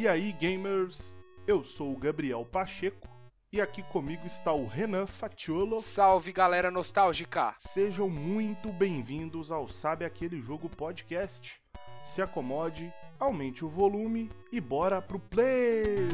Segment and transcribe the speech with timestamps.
[0.00, 1.14] E aí, gamers?
[1.46, 3.06] Eu sou o Gabriel Pacheco
[3.52, 5.78] e aqui comigo está o Renan Fatiolo.
[5.78, 7.54] Salve galera nostálgica!
[7.58, 11.60] Sejam muito bem-vindos ao Sabe Aquele Jogo Podcast.
[12.02, 16.08] Se acomode, aumente o volume e bora pro play!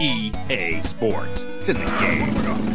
[0.00, 1.40] EA Sports.
[1.58, 2.69] It's in the game.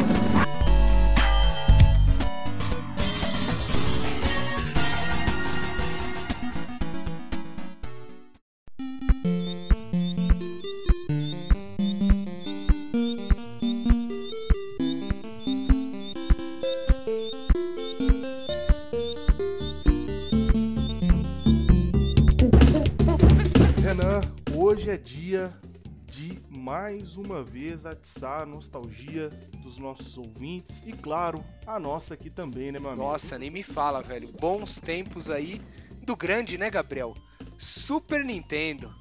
[27.56, 29.30] Vez atiçar a nostalgia
[29.62, 33.02] dos nossos ouvintes e, claro, a nossa aqui também, né, meu amigo?
[33.02, 34.30] Nossa, nem me fala, velho.
[34.30, 35.62] Bons tempos aí
[36.02, 37.16] do grande, né, Gabriel?
[37.56, 38.94] Super Nintendo.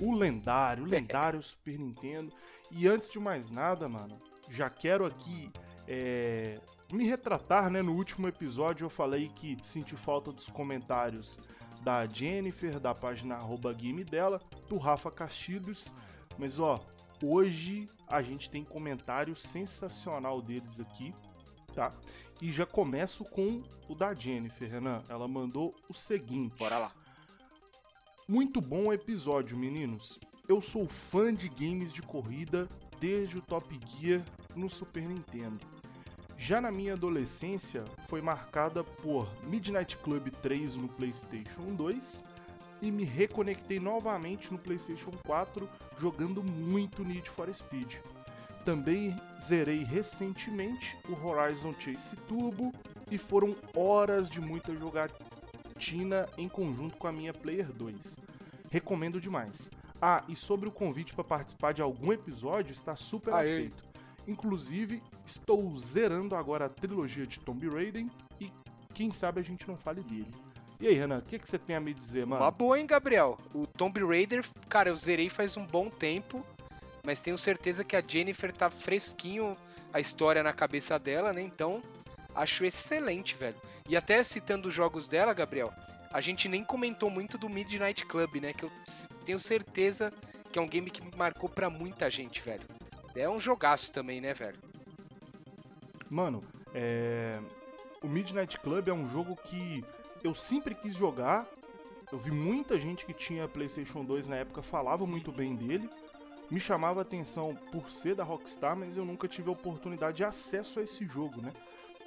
[0.00, 2.32] O lendário, o lendário Super Nintendo.
[2.72, 4.18] E antes de mais nada, mano,
[4.50, 5.48] já quero aqui
[5.86, 6.58] é,
[6.92, 7.82] me retratar, né?
[7.82, 11.38] No último episódio eu falei que senti falta dos comentários
[11.82, 15.86] da Jennifer, da página arroba game dela, do Rafa Castilhos.
[16.36, 16.84] Mas ó,
[17.22, 21.14] hoje a gente tem comentário sensacional deles aqui,
[21.74, 21.92] tá?
[22.40, 25.02] E já começo com o da Jennifer, Renan.
[25.08, 26.54] Ela mandou o seguinte.
[26.56, 26.92] Bora lá.
[28.26, 30.18] Muito bom episódio, meninos.
[30.48, 32.68] Eu sou fã de games de corrida
[33.00, 34.22] desde o Top Gear
[34.54, 35.60] no Super Nintendo.
[36.38, 42.22] Já na minha adolescência, foi marcada por Midnight Club 3 no PlayStation 2
[42.80, 47.96] e me reconectei novamente no PlayStation 4 jogando muito Need for Speed.
[48.64, 52.72] Também zerei recentemente o Horizon Chase Turbo
[53.10, 58.16] e foram horas de muita jogatina em conjunto com a minha Player 2.
[58.70, 59.70] Recomendo demais.
[60.00, 63.48] Ah, e sobre o convite para participar de algum episódio, está super Aê.
[63.48, 63.82] aceito.
[64.26, 68.06] Inclusive, estou zerando agora a trilogia de Tomb Raider
[68.38, 68.52] e
[68.92, 70.30] quem sabe a gente não fale dele.
[70.80, 72.42] E aí, Renan, o que, que você tem a me dizer, mano?
[72.42, 73.36] Uma boa, hein, Gabriel?
[73.52, 76.44] O Tomb Raider, cara, eu zerei faz um bom tempo,
[77.04, 79.56] mas tenho certeza que a Jennifer tá fresquinho
[79.92, 81.40] a história na cabeça dela, né?
[81.40, 81.82] Então,
[82.34, 83.56] acho excelente, velho.
[83.88, 85.72] E até citando os jogos dela, Gabriel,
[86.12, 88.52] a gente nem comentou muito do Midnight Club, né?
[88.52, 88.70] Que eu
[89.24, 90.12] tenho certeza
[90.52, 92.62] que é um game que marcou pra muita gente, velho.
[93.16, 94.58] É um jogaço também, né, velho?
[96.08, 97.40] Mano, é...
[98.00, 99.84] o Midnight Club é um jogo que
[100.24, 101.46] eu sempre quis jogar.
[102.10, 105.88] Eu vi muita gente que tinha PlayStation 2 na época falava muito bem dele.
[106.50, 110.24] Me chamava a atenção por ser da Rockstar, mas eu nunca tive a oportunidade de
[110.24, 111.52] acesso a esse jogo, né?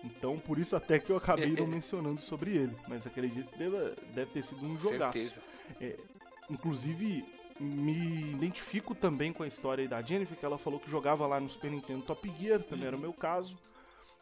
[0.04, 2.76] Então, por isso até que eu acabei não mencionando sobre ele.
[2.88, 5.18] Mas acredito que deva- deve ter sido um jogaço.
[5.20, 5.42] Certeza.
[6.50, 7.24] Inclusive,
[7.60, 11.50] me identifico também com a história da Jennifer, que ela falou que jogava lá no
[11.50, 13.56] Super Nintendo Top Gear, também era o meu caso.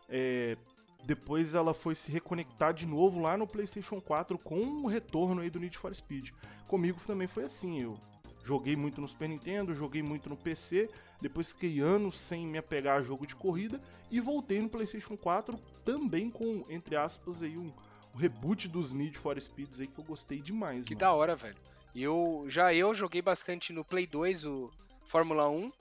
[0.10, 0.58] É,
[1.04, 5.50] depois ela foi se reconectar de novo lá no PlayStation 4 com o retorno aí
[5.50, 6.30] do Need for Speed.
[6.68, 7.98] Comigo também foi assim, eu
[8.44, 10.90] joguei muito no Super Nintendo, joguei muito no PC,
[11.22, 13.80] depois fiquei anos sem me apegar a jogo de corrida
[14.12, 17.72] e voltei no PlayStation 4 também com, entre aspas, aí um,
[18.14, 21.00] um reboot dos Need for Speeds aí que eu gostei demais, Que mano.
[21.00, 21.56] da hora, velho.
[21.96, 24.72] Eu, já eu joguei bastante no Play 2 o
[25.08, 25.72] Fórmula 1.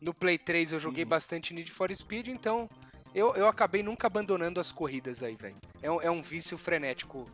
[0.00, 1.10] No Play 3 eu joguei Uhum.
[1.10, 2.70] bastante Need for Speed, então
[3.14, 5.56] eu, eu acabei nunca abandonando as corridas aí, velho.
[5.82, 7.28] É, um- é um vício frenético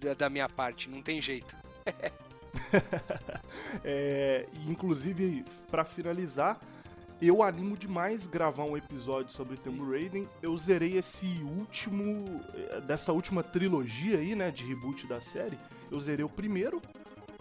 [0.00, 1.54] da, da minha parte, não tem jeito.
[3.84, 6.58] É, inclusive, pra finalizar,
[7.20, 10.24] eu animo demais gravar um episódio sobre Tomb Raider.
[10.42, 11.26] Eu zerei esse
[11.58, 15.58] último, eh, dessa última trilogia aí, né, de reboot da série.
[15.90, 16.80] Eu zerei o primeiro,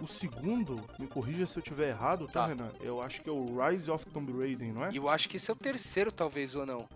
[0.02, 2.48] o segundo, me corrija se eu tiver errado, tá, Tá.
[2.48, 2.72] Renan?
[2.82, 4.90] Eu acho que é o Rise of Tomb Raider, não é?
[4.94, 6.88] Eu acho que esse é o terceiro, talvez, ou não.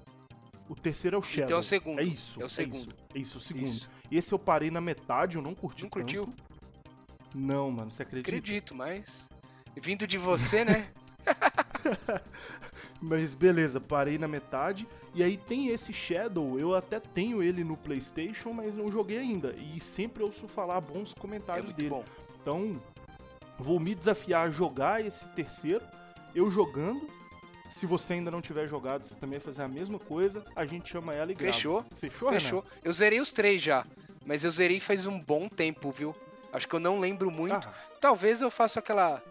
[0.69, 1.45] O terceiro é o Shadow.
[1.45, 1.99] Então é o segundo.
[1.99, 2.41] É isso.
[2.41, 2.79] É o segundo.
[2.79, 3.67] isso, é isso, o segundo.
[3.67, 3.89] Isso.
[4.11, 6.01] E esse eu parei na metade, eu não curti Não tanto.
[6.03, 6.33] curtiu?
[7.33, 8.29] Não, mano, você acredita?
[8.29, 9.29] Acredito, mas.
[9.75, 10.87] Vindo de você, né?
[13.01, 14.87] Mas beleza, parei na metade.
[15.13, 19.53] E aí tem esse Shadow, eu até tenho ele no PlayStation, mas não joguei ainda.
[19.53, 21.89] E sempre ouço falar bons É comentários muito dele.
[21.89, 22.03] bom.
[22.41, 22.81] Então,
[23.57, 25.83] vou me desafiar a jogar esse terceiro,
[26.35, 27.07] eu jogando.
[27.69, 30.43] Se você ainda não tiver jogado, você também vai fazer a mesma coisa.
[30.55, 31.53] A gente chama ela e grava.
[31.53, 31.85] Fechou.
[31.99, 32.39] Fechou, Renan?
[32.41, 32.65] Fechou.
[32.83, 33.85] Eu zerei os três já.
[34.25, 36.15] Mas eu zerei faz um bom tempo, viu?
[36.51, 37.67] Acho que eu não lembro muito.
[37.67, 39.21] Ah, Talvez eu faça aquela.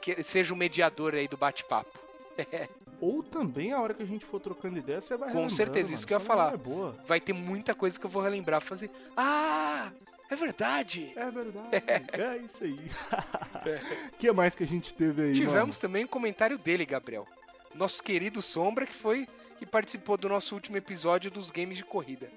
[0.00, 1.98] que seja o mediador aí do bate-papo.
[3.00, 5.94] ou também a hora que a gente for trocando ideia, você vai Com certeza, mano.
[5.96, 6.54] isso que eu ia Sua falar.
[6.54, 7.06] É.
[7.06, 8.90] Vai ter muita coisa que eu vou relembrar, fazer.
[9.16, 9.90] Ah,
[10.28, 11.12] é verdade.
[11.16, 11.74] É verdade.
[12.20, 12.90] é isso aí.
[14.12, 17.26] O que mais que a gente teve aí, Tivemos também um comentário dele, Gabriel.
[17.76, 19.26] Nosso querido Sombra, que foi
[19.58, 22.28] que participou do nosso último episódio dos games de corrida.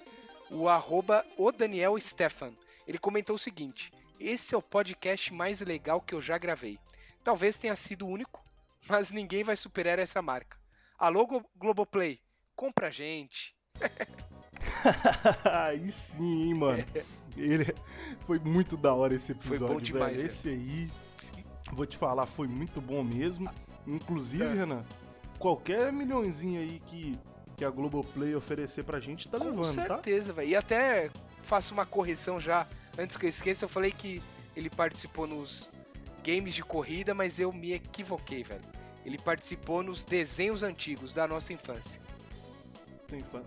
[0.49, 2.51] O arroba o Daniel Stefan.
[2.87, 6.79] Ele comentou o seguinte: Esse é o podcast mais legal que eu já gravei.
[7.23, 8.43] Talvez tenha sido o único,
[8.87, 10.57] mas ninguém vai superar essa marca.
[10.97, 12.19] Alô, Glo- Globoplay,
[12.55, 13.53] compra a gente.
[15.45, 16.83] aí sim, hein, mano.
[17.37, 17.65] Ele
[18.25, 20.23] foi muito da hora esse Foi episódio, bom demais, velho.
[20.23, 20.25] é.
[20.25, 20.89] Esse aí,
[21.71, 23.49] vou te falar, foi muito bom mesmo.
[23.87, 24.53] Inclusive, É.
[24.53, 24.83] Renan,
[25.39, 27.17] qualquer milhãozinho aí que,
[27.57, 29.87] que a Globoplay oferecer pra gente, tá Com levando, tá?
[29.87, 30.49] certeza, velho.
[30.49, 31.09] E até
[31.41, 34.21] faço uma correção já, antes que eu esqueça, eu falei que
[34.55, 35.69] ele participou nos
[36.23, 38.61] games de corrida, mas eu me equivoquei, velho.
[39.05, 41.99] Ele participou nos desenhos antigos da nossa infância.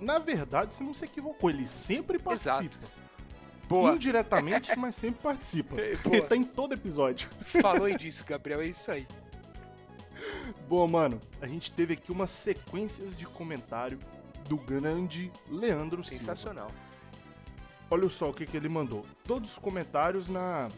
[0.00, 2.84] Na verdade, você não se equivocou, ele sempre participa.
[3.68, 3.94] Boa.
[3.94, 5.76] Indiretamente, mas sempre participa.
[5.80, 7.28] Ele tá em todo episódio.
[7.60, 9.06] Falou disso, Gabriel, é isso aí.
[10.68, 13.98] Bom, mano, a gente teve aqui umas sequências de comentário
[14.48, 16.20] do grande Leandro Silva.
[16.20, 16.70] Sensacional.
[17.90, 19.04] Olha só o que, que ele mandou.
[19.24, 20.70] Todos os comentários na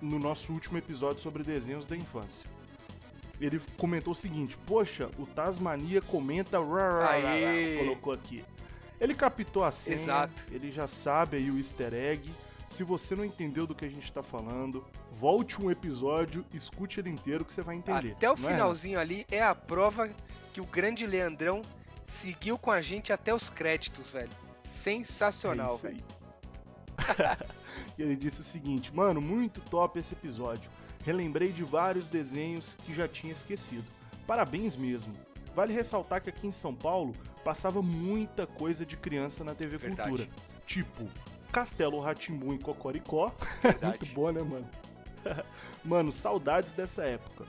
[0.00, 2.48] no nosso último episódio sobre desenhos da infância.
[3.40, 6.58] Ele comentou o seguinte: Poxa, o Tasmania comenta.
[6.58, 7.78] Aê!
[7.78, 8.44] rá", colocou aqui.
[9.00, 10.44] Ele captou a senha, Exato.
[10.50, 12.30] ele já sabe aí o easter egg.
[12.68, 17.10] Se você não entendeu do que a gente tá falando, volte um episódio, escute ele
[17.10, 18.12] inteiro que você vai entender.
[18.12, 20.10] Até o é, finalzinho ali é a prova
[20.52, 21.62] que o grande Leandrão
[22.02, 24.30] seguiu com a gente até os créditos, velho.
[24.62, 26.04] Sensacional, É isso velho.
[26.98, 27.36] aí.
[27.98, 30.70] e ele disse o seguinte, mano, muito top esse episódio.
[31.04, 33.84] Relembrei de vários desenhos que já tinha esquecido.
[34.26, 35.14] Parabéns mesmo.
[35.54, 37.14] Vale ressaltar que aqui em São Paulo
[37.44, 40.08] passava muita coisa de criança na TV Verdade.
[40.08, 40.28] Cultura.
[40.66, 41.08] Tipo,
[41.54, 43.32] Castelo Ratimbum e Cocoricó.
[43.80, 44.68] Muito bom, né, mano?
[45.84, 47.44] mano, saudades dessa época.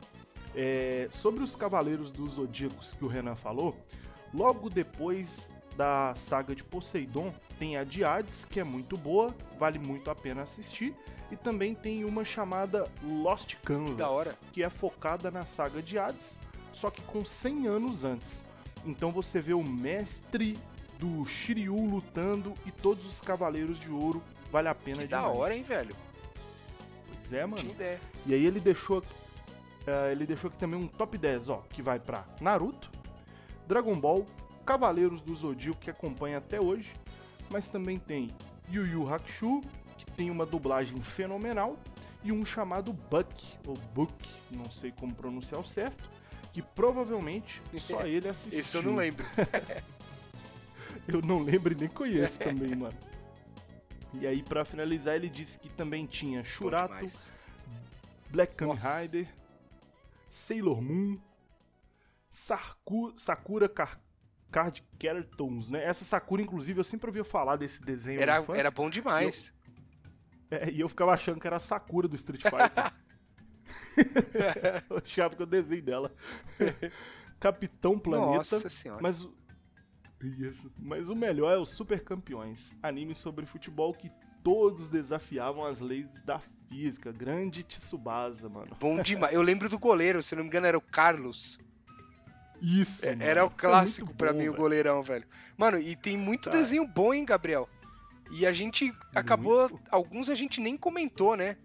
[0.54, 3.76] É, sobre os Cavaleiros dos Zodíacos que o Renan falou,
[4.32, 9.80] logo depois da saga de Poseidon, tem a de Hades, que é muito boa, vale
[9.80, 10.96] muito a pena assistir.
[11.32, 14.38] E também tem uma chamada Lost Canvas, hora.
[14.52, 16.38] que é focada na saga de Hades,
[16.72, 18.46] só que com 100 anos antes.
[18.86, 20.60] Então você vê o mestre
[21.00, 25.56] do Shiryu lutando e todos os Cavaleiros de Ouro, vale a pena Que da hora,
[25.56, 25.96] hein, velho?
[27.08, 27.70] Pois é, mano.
[27.70, 28.00] Ideia.
[28.26, 29.04] E aí ele deixou
[29.88, 32.90] eh, ele deixou aqui também um top 10, ó, que vai pra Naruto,
[33.68, 34.26] Dragon Ball,
[34.66, 36.92] Cavaleiros do Zodíaco que acompanha até hoje,
[37.50, 38.32] mas também tem
[38.72, 39.62] Yu Yu Hakusho,
[39.98, 41.78] que tem uma dublagem fenomenal,
[42.24, 43.30] e um chamado Buck,
[43.68, 44.14] ou Book,
[44.50, 46.10] não sei como pronunciar o certo,
[46.52, 48.60] que provavelmente só ele assistiu.
[48.60, 49.24] Esse eu não lembro.
[51.08, 52.98] Eu não lembro e nem conheço também, mano.
[54.14, 57.06] E aí, pra finalizar, ele disse que também tinha Shurato.
[58.30, 58.78] Black Kamen.
[58.78, 59.28] Rider,
[60.30, 61.20] Sailor Moon,
[62.30, 64.00] Sarku- Sakura Car
[64.52, 65.84] Card Cartons, né?
[65.84, 69.54] Essa Sakura, inclusive, eu sempre ouvia falar desse desenho Era, era bom demais.
[70.50, 72.94] é, e eu ficava achando que era a Sakura do Street Fighter.
[74.90, 76.12] eu achava que eu desenho dela.
[77.40, 78.38] Capitão Planeta.
[78.38, 79.02] Nossa senhora.
[79.02, 79.36] Mas o...
[80.40, 80.72] Isso.
[80.80, 84.12] Mas o melhor é o Super Campeões, anime sobre futebol que
[84.44, 86.40] todos desafiavam as leis da
[86.70, 87.12] física.
[87.12, 88.76] Grande Tsubasa, mano.
[88.80, 89.34] Bom demais.
[89.34, 91.60] Eu lembro do goleiro, se não me engano, era o Carlos.
[92.62, 93.16] Isso, É.
[93.20, 94.62] Era o é clássico pra bom, mim, o velho.
[94.62, 95.26] goleirão, velho.
[95.58, 96.58] Mano, e tem muito Cara.
[96.58, 97.70] desenho bom, hein, Gabriel?
[98.32, 99.70] E a gente acabou.
[99.70, 99.84] Muito.
[99.92, 101.58] Alguns a gente nem comentou, né?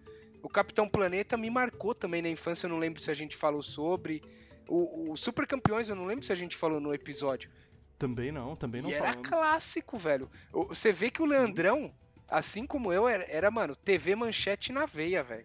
[0.43, 3.62] O Capitão Planeta me marcou também na infância, eu não lembro se a gente falou
[3.62, 4.23] sobre.
[4.69, 7.50] O, o Super Campeões, eu não lembro se a gente falou no episódio.
[8.00, 10.26] Também não, também não e era clássico, velho.
[10.69, 11.33] Você vê que o Sim.
[11.33, 11.92] Leandrão,
[12.26, 15.45] assim como eu, era, era, mano, TV manchete na veia, velho.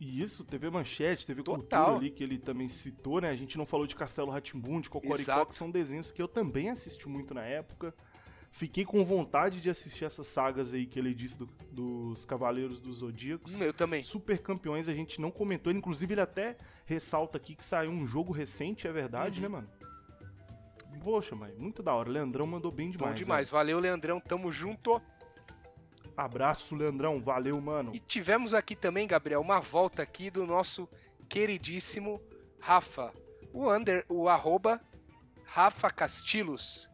[0.00, 1.58] E isso, TV Manchete, TV Total.
[1.84, 3.28] Cultura ali, que ele também citou, né?
[3.28, 5.46] A gente não falou de Castelo Ratimbun, de Cocoricó, Exato.
[5.48, 7.94] que são desenhos que eu também assisti muito na época.
[8.50, 12.96] Fiquei com vontade de assistir essas sagas aí que ele disse do- dos Cavaleiros dos
[12.96, 13.60] Zodíacos.
[13.60, 14.02] Eu também.
[14.02, 18.32] Super Campeões a gente não comentou, inclusive ele até ressalta aqui que saiu um jogo
[18.32, 19.42] recente, é verdade, Uhum.
[19.42, 19.68] né, mano?
[21.02, 22.10] Poxa, mãe, muito da hora.
[22.10, 23.12] Leandrão mandou bem demais.
[23.12, 23.50] Bom demais.
[23.50, 24.20] Valeu, Leandrão.
[24.20, 25.00] Tamo junto.
[26.16, 27.20] Abraço, Leandrão.
[27.20, 27.94] Valeu, mano.
[27.94, 30.88] E tivemos aqui também, Gabriel, uma volta aqui do nosso
[31.28, 32.20] queridíssimo
[32.60, 33.12] Rafa.
[33.52, 34.80] O under, o arroba
[35.44, 36.88] Rafa Castilhos.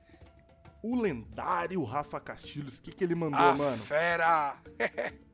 [0.83, 3.83] O lendário Rafa Castilhos, o que, que ele mandou, Ah, mano?
[3.83, 4.57] fera!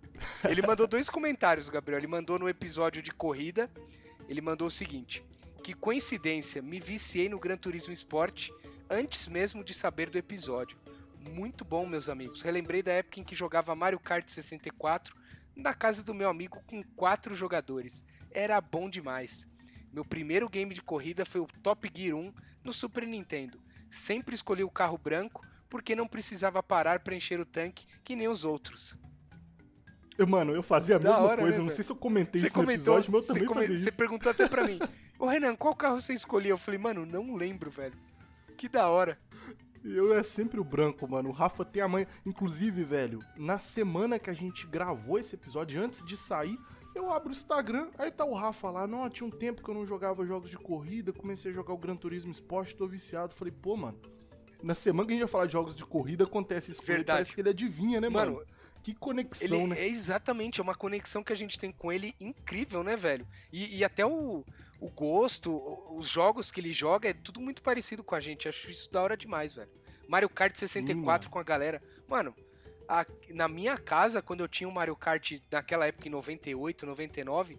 [0.48, 1.98] Ele mandou dois comentários, Gabriel.
[1.98, 3.68] Ele mandou no episódio de corrida.
[4.28, 5.24] Ele mandou o seguinte:
[5.64, 8.50] Que coincidência, me viciei no Gran Turismo Sport
[8.92, 10.76] antes mesmo de saber do episódio.
[11.18, 12.42] Muito bom, meus amigos.
[12.42, 15.16] Relembrei da época em que jogava Mario Kart 64
[15.56, 18.04] na casa do meu amigo com quatro jogadores.
[18.30, 19.46] Era bom demais.
[19.92, 22.32] Meu primeiro game de corrida foi o Top Gear 1
[22.64, 23.60] no Super Nintendo.
[23.90, 28.28] Sempre escolhi o carro branco porque não precisava parar para encher o tanque que nem
[28.28, 28.94] os outros.
[30.18, 31.58] Eu, Mano, eu fazia a Da mesma hora, coisa.
[31.58, 33.46] né, não sei se eu comentei Você isso no comentou, episódio, mas eu você, também
[33.48, 33.96] come- fazia você isso.
[33.98, 34.78] perguntou até pra mim.
[35.18, 36.50] Ô Renan, qual carro você escolhia?
[36.50, 37.94] Eu falei, mano, não lembro, velho.
[38.62, 39.18] Que da hora.
[39.84, 41.30] Eu é sempre o branco, mano.
[41.30, 42.06] O Rafa tem a mãe.
[42.24, 46.56] Inclusive, velho, na semana que a gente gravou esse episódio, antes de sair,
[46.94, 48.86] eu abro o Instagram, aí tá o Rafa lá.
[48.86, 51.76] Não, tinha um tempo que eu não jogava jogos de corrida, comecei a jogar o
[51.76, 53.34] Gran Turismo Sport, tô viciado.
[53.34, 53.98] Falei, pô, mano.
[54.62, 56.82] Na semana que a gente vai falar de jogos de corrida, acontece isso.
[56.84, 57.16] Verdade.
[57.16, 58.34] Parece que ele adivinha, né, mano?
[58.34, 58.46] Mano,
[58.82, 59.80] Que conexão, Ele né?
[59.80, 63.26] é exatamente, é uma conexão que a gente tem com ele incrível, né, velho?
[63.52, 64.44] E, e até o,
[64.80, 65.52] o gosto,
[65.96, 68.48] os jogos que ele joga, é tudo muito parecido com a gente.
[68.48, 69.70] Acho isso da hora demais, velho.
[70.08, 71.30] Mario Kart 64 mano.
[71.30, 71.80] com a galera.
[72.08, 72.34] Mano,
[72.88, 77.58] a- na minha casa, quando eu tinha o Mario Kart naquela época, em 98, 99,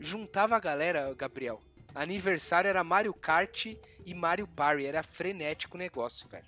[0.00, 1.60] juntava a galera, Gabriel.
[1.94, 3.66] Aniversário era Mario Kart
[4.04, 4.84] e Mario Party.
[4.86, 6.46] Era frenético o negócio, velho.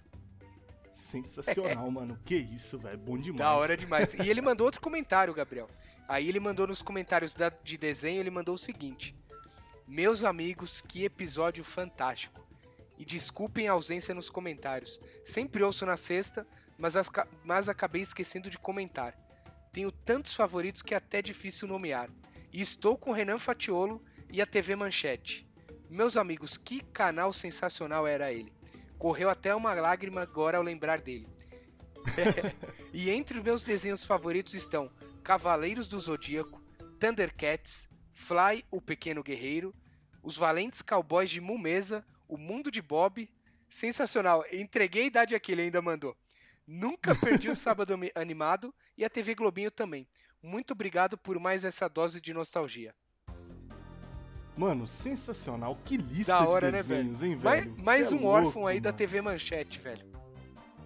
[0.99, 2.19] Sensacional, mano.
[2.25, 2.99] Que isso, velho.
[2.99, 3.39] Bom demais.
[3.39, 4.15] Da hora demais.
[4.15, 5.69] E ele mandou outro comentário, Gabriel.
[6.09, 9.15] Aí ele mandou nos comentários da- de desenho, ele mandou o seguinte:
[9.87, 12.47] Meus amigos, que episódio fantástico.
[12.99, 15.01] E desculpem a ausência nos comentários.
[15.25, 17.11] Sempre ouço na sexta, mas, as
[17.45, 19.15] mas acabei esquecendo de comentar.
[19.73, 22.11] Tenho tantos favoritos que é até difícil nomear.
[22.53, 25.47] E estou com o Renan Fatiolo e a TV Manchete.
[25.89, 28.53] Meus amigos, que canal sensacional era ele.
[28.99, 31.29] Correu até uma lágrima agora ao lembrar dele.
[32.93, 34.91] E entre os meus desenhos favoritos estão
[35.23, 36.61] Cavaleiros do Zodíaco,
[36.99, 39.75] Thundercats, Fly, o Pequeno Guerreiro,
[40.23, 43.31] Os Valentes Cowboys de Mumesa, O Mundo de Bob.
[43.69, 44.45] Sensacional.
[44.51, 46.17] Entreguei a idade aqui, ele ainda mandou.
[46.67, 50.09] Nunca perdi o Sábado Animado e a TV Globinho também.
[50.43, 52.95] Muito obrigado por mais essa dose de nostalgia.
[54.59, 55.79] Mano, sensacional.
[55.85, 57.05] Que lista Da hora, de né, velho?
[57.11, 57.77] desenhos, hein, Mais, velho?
[57.85, 58.99] mais Cê é um louco, órfão aí da mano.
[58.99, 60.05] TV Manchete, velho.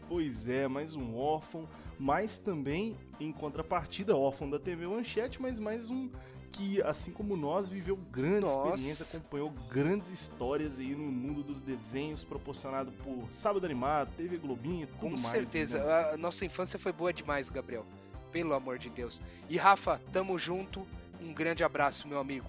[0.09, 1.65] Pois é, mais um órfão,
[1.99, 6.11] mas também, em contrapartida, órfão da TV Manchete, mas mais um
[6.51, 8.69] que, assim como nós, viveu grande Nossa.
[8.75, 14.87] experiência, acompanhou grandes histórias aí no mundo dos desenhos, proporcionado por Sábado Animado, TV Globinho
[14.87, 15.23] tudo Com mais.
[15.29, 15.83] certeza.
[15.83, 16.11] né?
[16.13, 17.87] A nossa infância foi boa demais, Gabriel.
[18.31, 19.19] Pelo amor de Deus.
[19.49, 20.87] E Rafa, tamo junto.
[21.23, 22.47] Um grande abraço, meu amigo.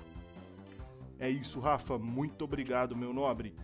[1.19, 3.55] É isso, Rafa, muito obrigado, meu nobre.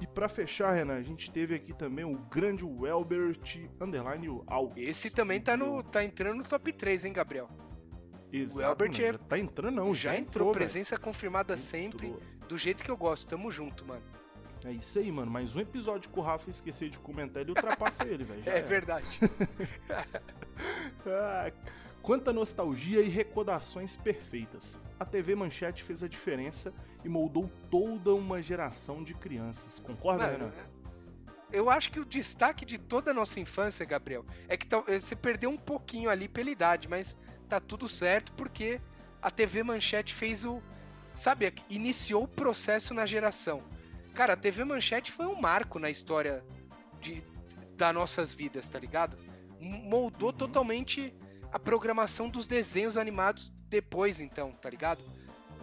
[0.00, 4.88] E pra fechar, Renan, a gente teve aqui também o grande Welbert Underline Alves.
[4.88, 7.48] Esse também tá, no, tá entrando no top 3, hein, Gabriel?
[8.32, 10.58] Exato, o Welbert é- tá entrando não, Já, já, entrou, velho.
[10.58, 12.24] presença confirmada sempre, Entrou.
[12.48, 13.28] do jeito que eu gosto.
[13.28, 14.02] Tamo junto, mano.
[14.64, 15.30] É isso aí, mano.
[15.30, 18.42] Mais um episódio que o Rafa esqueceu de comentar, ele ultrapassa ele, velho.
[18.46, 18.66] é era.
[18.66, 19.18] verdade.
[21.06, 21.50] Ah,
[22.02, 24.78] Quanta nostalgia e recordações perfeitas.
[24.98, 26.72] A TV Manchete fez a diferença
[27.04, 29.78] e moldou toda uma geração de crianças.
[29.78, 30.52] Concorda, Mano, Renan?
[31.52, 35.14] eu acho que o destaque de toda a nossa infância, Gabriel, é que tal- você
[35.16, 37.16] perdeu um pouquinho ali pela idade, mas
[37.48, 38.80] tá tudo certo porque
[39.20, 40.62] a TV Manchete fez o.
[41.14, 43.62] Sabe, iniciou o processo na geração.
[44.14, 46.42] Cara, a TV Manchete foi um marco na história
[47.00, 47.22] de,
[47.76, 49.16] das nossas vidas, tá ligado?
[49.60, 50.36] Moldou Uhum.
[50.36, 51.12] totalmente
[51.52, 55.02] a programação dos desenhos animados depois, então, tá ligado?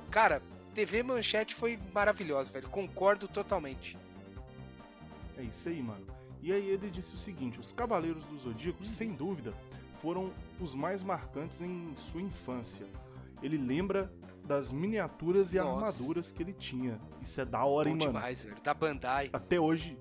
[0.10, 0.42] Cara,
[0.74, 2.70] TV Manchete foi maravilhosa, velho.
[2.70, 3.98] Concordo totalmente.
[5.38, 6.06] É isso aí, mano.
[6.42, 9.54] E aí ele disse o seguinte: os Cavaleiros do Zodíaco, sem dúvida,
[10.02, 12.86] foram os mais marcantes em sua infância.
[13.42, 14.12] Ele lembra
[14.46, 15.86] das miniaturas e Nossa.
[15.88, 16.98] armaduras que ele tinha.
[17.22, 18.14] Isso é da hora, Bom hein, mano?
[18.14, 18.56] demais, velho.
[18.64, 19.30] Da Bandai.
[19.34, 19.98] Até hoje.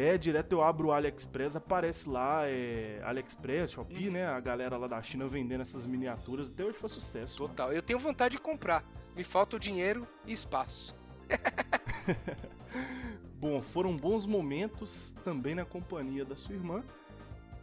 [0.00, 4.12] É, direto eu abro o AliExpress, aparece lá, é, AliExpress, Shopee, Uhum.
[4.12, 4.26] né?
[4.28, 6.50] A galera lá da China vendendo essas miniaturas.
[6.52, 7.42] Até hoje foi sucesso.
[7.42, 7.48] mano.
[7.54, 7.72] Total.
[7.72, 8.84] Eu tenho vontade de comprar.
[9.16, 10.94] Me falta o dinheiro e espaço.
[13.40, 16.84] Bom, foram bons momentos também na companhia da sua irmã.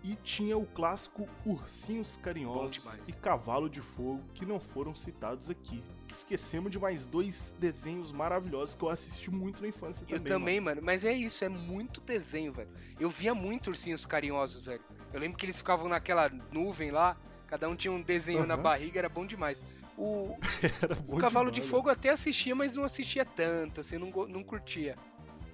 [0.04, 5.82] E tinha o clássico Ursinhos Carinhosos e Cavalo de Fogo, que não foram citados aqui.
[6.18, 10.34] Esquecemos de mais dois desenhos maravilhosos que eu assisti muito na infância eu também.
[10.34, 10.82] também, mano.
[10.82, 12.70] Mas é isso, é muito desenho, velho.
[13.00, 14.82] Eu via muito ursinhos carinhosos, velho.
[15.14, 17.18] Eu lembro que eles ficavam naquela nuvem lá,
[17.48, 18.64] cada um tinha um desenho na Aham.
[18.64, 19.64] barriga, era bom demais.
[19.98, 20.38] O,
[20.82, 21.02] mano.
[21.06, 24.10] Bom o Cavalo de demais, Fogo eu até assistia, mas não assistia tanto, assim, não,
[24.28, 24.98] não curtia.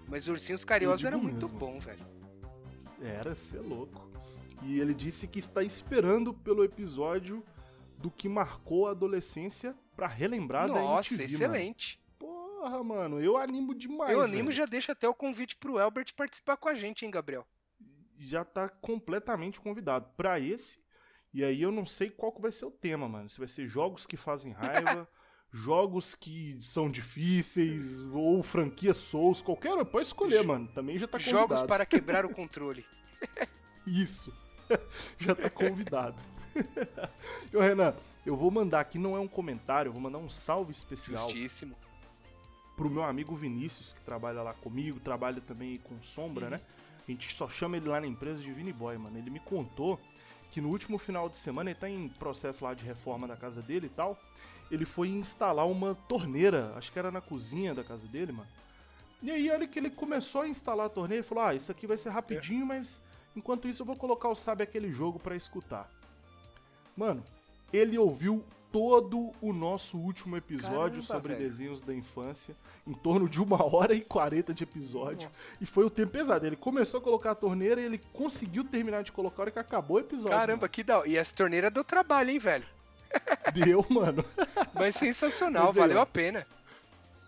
[0.08, 1.58] Mas Ursinhos Carinhosos era muito mesmo.
[1.60, 2.06] bom, velho.
[3.02, 4.10] Era, cê é louco.
[4.64, 7.44] E ele disse que está esperando pelo episódio
[8.02, 11.36] do que marcou a adolescência pra relembrar da Nossa, MTV, mano.
[11.56, 12.02] excelente.
[12.18, 14.12] Pô, Porra, mano, eu animo demais.
[14.12, 14.52] eu animo velho.
[14.52, 17.46] já deixa até o convite pro Elbert participar com a gente, hein, Gabriel?
[18.24, 20.80] já tá completamente convidado pra esse.
[21.34, 23.28] E aí eu não sei qual que vai ser o tema, mano.
[23.30, 25.08] Se vai ser jogos que fazem raiva,
[25.52, 29.84] jogos que são difíceis, ou franquia Souls, qualquer um.
[29.84, 30.68] Pode escolher, mano.
[30.68, 31.48] Também já tá convidado.
[31.48, 32.86] Jogos para quebrar o controle.
[33.88, 34.32] Isso.
[35.18, 36.22] já tá convidado.
[37.54, 37.94] ô, Renan,
[38.26, 41.76] eu vou mandar aqui, não é um comentário, eu vou mandar um salve especial Justíssimo.
[42.76, 46.52] pro meu amigo Vinícius, que trabalha lá comigo, trabalha também com Sombra, Uhum.
[46.52, 46.62] né?
[47.08, 49.18] A gente só chama ele lá na empresa de Vini Boy, mano.
[49.18, 50.00] Ele me contou
[50.52, 53.62] que no último final de semana, ele tá em processo lá de reforma da casa
[53.62, 54.18] dele e tal.
[54.70, 58.48] Ele foi instalar uma torneira, acho que era na cozinha da casa dele, mano.
[59.22, 61.86] E aí, olha que ele começou a instalar a torneira e falou: Ah, isso aqui
[61.86, 63.02] vai ser rapidinho, mas
[63.36, 65.90] enquanto isso eu vou colocar o Sabe aquele jogo pra escutar.
[66.96, 67.24] Mano,
[67.72, 71.46] ele ouviu todo o nosso último episódio Caramba, sobre velho.
[71.46, 72.56] desenhos da infância,
[72.88, 75.30] em torno de uma hora e quarenta de episódio.
[75.60, 76.46] E foi o tempo pesado.
[76.46, 79.60] Ele começou a colocar a torneira e ele conseguiu terminar de colocar a hora que
[79.60, 80.30] acabou o episódio.
[80.38, 82.66] Caramba, que da E essa torneira deu trabalho, hein, velho?
[83.14, 83.66] mano.
[83.66, 84.26] Deu, mano.
[84.74, 86.48] Mas sensacional, Mas valeu a pena.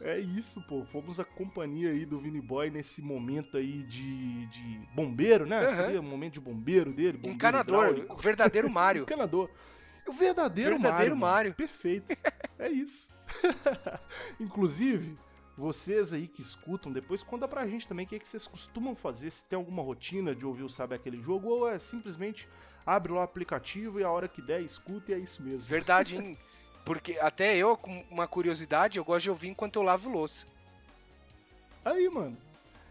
[0.04, 0.84] É isso, pô.
[0.86, 5.66] Fomos a companhia aí do Vini Boy nesse momento aí de, de bombeiro, né?
[5.66, 5.76] Aham.
[5.76, 7.14] Seria um momento de bombeiro dele.
[7.14, 8.14] Bombeiro Encanador, hidráulico.
[8.14, 9.04] o verdadeiro Mario.
[9.04, 9.50] Encanador.
[10.06, 11.54] O verdadeiro, Verdadeiro Mario.
[11.54, 12.14] Perfeito.
[12.60, 13.10] É isso.
[14.38, 15.18] Inclusive,
[15.58, 18.96] vocês aí que escutam, depois conta pra gente também o que, é que vocês costumam
[18.96, 22.50] fazer, se tem alguma rotina de ouvir o Sabe Aquele Jogo, ou é simplesmente
[22.86, 25.70] abre lá o aplicativo e a hora que der, escuta e é isso mesmo.
[25.70, 26.38] Verdade, hein?
[26.86, 30.46] Porque até eu, com uma curiosidade, eu gosto de ouvir enquanto eu lavo louça.
[31.86, 32.38] Aí, mano.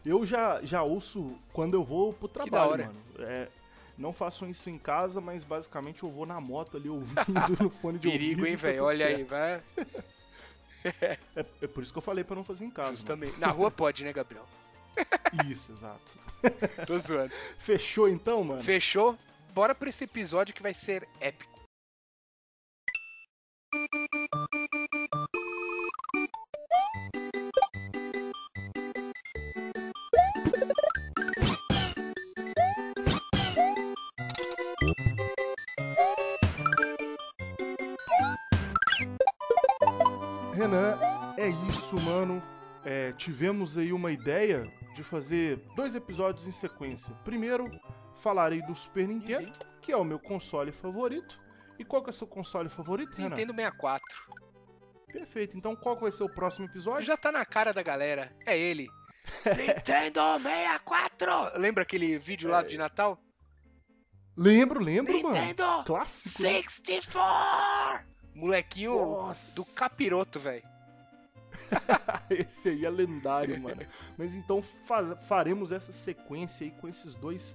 [0.04, 3.02] Eu já, já ouço quando eu vou pro trabalho, mano.
[3.20, 3.48] É,
[3.96, 7.22] não façam isso em casa, mas basicamente eu vou na moto ali ouvindo
[7.62, 8.46] no fone de Perigo, ouvido.
[8.46, 8.76] hein, e tá velho?
[8.78, 9.30] tudo Olha aí, certo.
[9.30, 9.62] vai.
[10.84, 11.16] É,
[11.62, 12.86] é por isso que eu falei pra não fazer em casa.
[12.88, 12.96] mano.
[12.96, 13.38] Justamente.
[13.38, 14.44] Na rua pode, né, Gabriel?
[15.48, 16.18] Isso, exato.
[16.88, 17.32] Tô zoando.
[17.56, 18.60] Fechou então, mano?
[18.60, 19.16] Fechou?
[19.54, 21.51] Bora pra esse episódio que vai ser épico.
[40.54, 40.98] Renan,
[41.36, 42.42] é isso, mano.
[42.84, 47.14] É, tivemos aí uma ideia de fazer dois episódios em sequência.
[47.24, 47.70] Primeiro,
[48.16, 49.52] falarei do Super Nintendo, Uhum.
[49.80, 51.40] que é o meu console favorito.
[51.82, 53.30] E qual que é o seu console favorito, Renan?
[53.30, 54.02] Nintendo 64.
[55.08, 55.56] Perfeito.
[55.58, 57.02] Então qual vai ser o próximo episódio?
[57.04, 58.32] Já tá na cara da galera.
[58.46, 58.88] É ele.
[59.44, 61.58] Nintendo 64!
[61.58, 63.18] Lembra aquele vídeo lá de Natal?
[64.36, 65.34] Lembro, lembro, mano.
[65.36, 66.42] Nintendo Clássico.
[66.42, 66.62] né?
[66.62, 68.06] 64!
[68.34, 69.54] Molequinho Nossa.
[69.56, 70.62] do capiroto, velho.
[72.30, 73.82] Esse aí é lendário, mano.
[74.16, 77.54] Mas então fa- faremos essa sequência aí com esses dois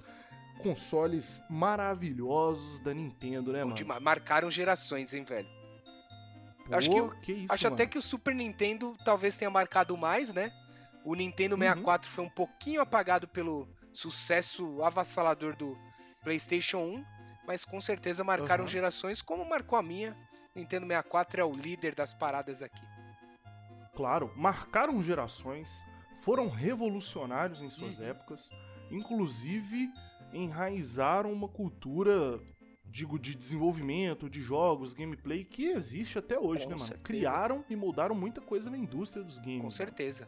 [0.57, 3.75] consoles maravilhosos da Nintendo, né, mano?
[3.75, 4.01] Demais.
[4.01, 5.47] Marcaram gerações, hein, velho.
[6.67, 7.91] Pô, acho que o- isso, Acho até mano?
[7.91, 10.51] que o Super Nintendo talvez tenha marcado mais, né?
[11.05, 11.59] O Nintendo Uhum.
[11.61, 15.77] 64 foi um pouquinho apagado pelo sucesso avassalador do
[16.23, 17.05] PlayStation 1,
[17.47, 18.71] mas com certeza marcaram Aham.
[18.71, 20.15] gerações, como marcou a minha.
[20.53, 22.81] Nintendo 64 é o líder das paradas aqui.
[23.95, 25.85] Claro, marcaram gerações,
[26.21, 28.07] foram revolucionários em suas Uhum.
[28.07, 28.49] épocas,
[28.91, 29.89] inclusive
[30.37, 32.39] enraizaram uma cultura,
[32.85, 36.87] digo, de desenvolvimento, de jogos, gameplay, que existe até hoje, Com né, mano?
[36.87, 37.03] certeza.
[37.03, 39.61] Criaram e moldaram muita coisa na indústria dos games.
[39.61, 40.27] Com certeza.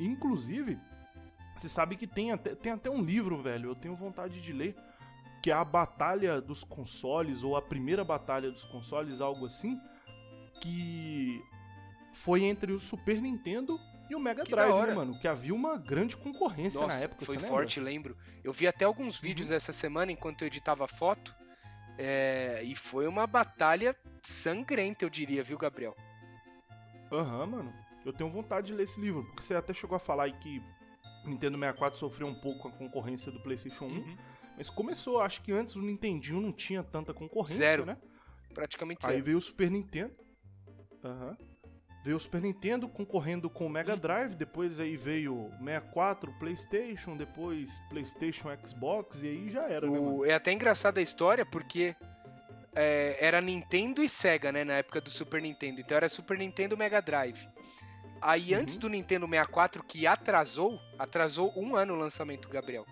[0.00, 0.78] Inclusive,
[1.56, 4.76] você sabe que tem até, tem até um livro, velho, eu tenho vontade de ler,
[5.42, 9.78] que é a Batalha dos Consoles, ou a Primeira Batalha dos Consoles, algo assim,
[10.60, 11.40] que
[12.12, 13.78] foi entre o Super Nintendo
[14.10, 15.18] e o Mega Que Drive, né, mano?
[15.18, 18.16] Que havia uma grande concorrência Nossa, na época, foi forte, lembro.
[18.42, 19.22] Eu vi até alguns Uhum.
[19.22, 21.34] vídeos essa semana enquanto eu editava foto.
[22.00, 25.96] é, e foi uma batalha sangrenta, eu diria, viu, Gabriel?
[27.10, 27.74] Aham, mano.
[28.04, 30.62] Eu tenho vontade de ler esse livro, porque você até chegou a falar aí que
[31.26, 34.16] Nintendo 64 sofreu um pouco com a concorrência do PlayStation 1, Uhum.
[34.56, 37.84] mas começou, acho que antes o Nintendinho não tinha tanta concorrência, Zero.
[37.84, 37.98] né?
[38.54, 39.24] Praticamente Aí zero.
[39.24, 40.14] veio o Super Nintendo.
[41.04, 41.36] Aham.
[42.08, 43.98] Veio o Super Nintendo concorrendo com o Mega Uhum.
[43.98, 49.98] Drive, depois aí veio o 64, PlayStation, depois PlayStation, Xbox, e aí já era, né?
[49.98, 51.94] O- é até engraçada a história porque
[52.74, 55.82] é, era Nintendo e Sega, né, na época do Super Nintendo.
[55.82, 57.46] Então era Super Nintendo e Mega Drive.
[58.22, 58.60] Aí Uhum.
[58.62, 62.86] antes do Nintendo 64, que atrasou, atrasou um ano o lançamento, Gabriel.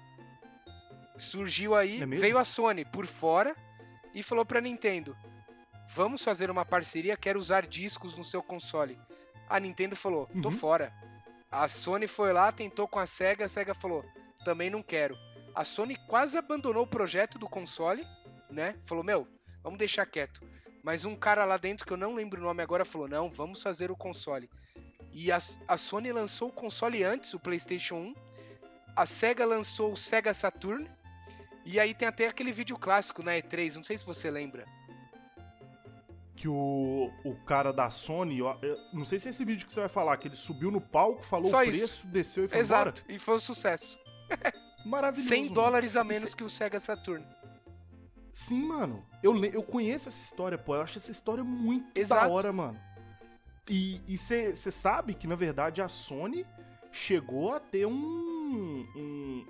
[1.16, 3.56] Surgiu aí, É veio a Sony por fora
[4.12, 5.16] e falou pra Nintendo:
[5.88, 8.98] Vamos fazer uma parceria, quero usar discos no seu console.
[9.48, 10.56] A Nintendo falou, tô Uhum.
[10.56, 10.92] fora.
[11.50, 14.04] A Sony foi lá, tentou com a SEGA, a SEGA falou,
[14.44, 15.16] também não quero.
[15.54, 18.06] A Sony quase abandonou o projeto do console,
[18.50, 18.74] né?
[18.84, 19.26] Falou, meu,
[19.62, 20.40] vamos deixar quieto.
[20.82, 23.62] Mas um cara lá dentro, que eu não lembro o nome agora, falou, não, vamos
[23.62, 24.50] fazer o console.
[25.12, 28.14] E a, a Sony lançou o console antes, o PlayStation 1.
[28.94, 30.88] A SEGA lançou o Sega Saturn.
[31.64, 34.66] E aí tem até aquele vídeo clássico na E3, não sei se você lembra.
[36.36, 38.56] Que o, o cara da Sony, ó,
[38.92, 41.24] não sei se é esse vídeo que você vai falar, que ele subiu no palco,
[41.24, 41.70] falou Só o isso.
[41.78, 43.98] preço, desceu e foi Exato, e foi um sucesso.
[44.30, 44.52] embora.
[44.84, 45.28] Maravilhoso.
[45.30, 45.54] 100 mano.
[45.54, 47.24] dólares a Isso menos é- que o Sega Saturn.
[48.32, 49.02] Sim, mano.
[49.22, 50.74] Eu, eu conheço essa história, pô.
[50.76, 52.30] Eu acho essa história muito da Exato.
[52.30, 52.78] hora, mano.
[53.68, 56.46] E você sabe que, na verdade, a Sony
[56.92, 58.86] chegou a ter um.
[58.94, 59.46] um-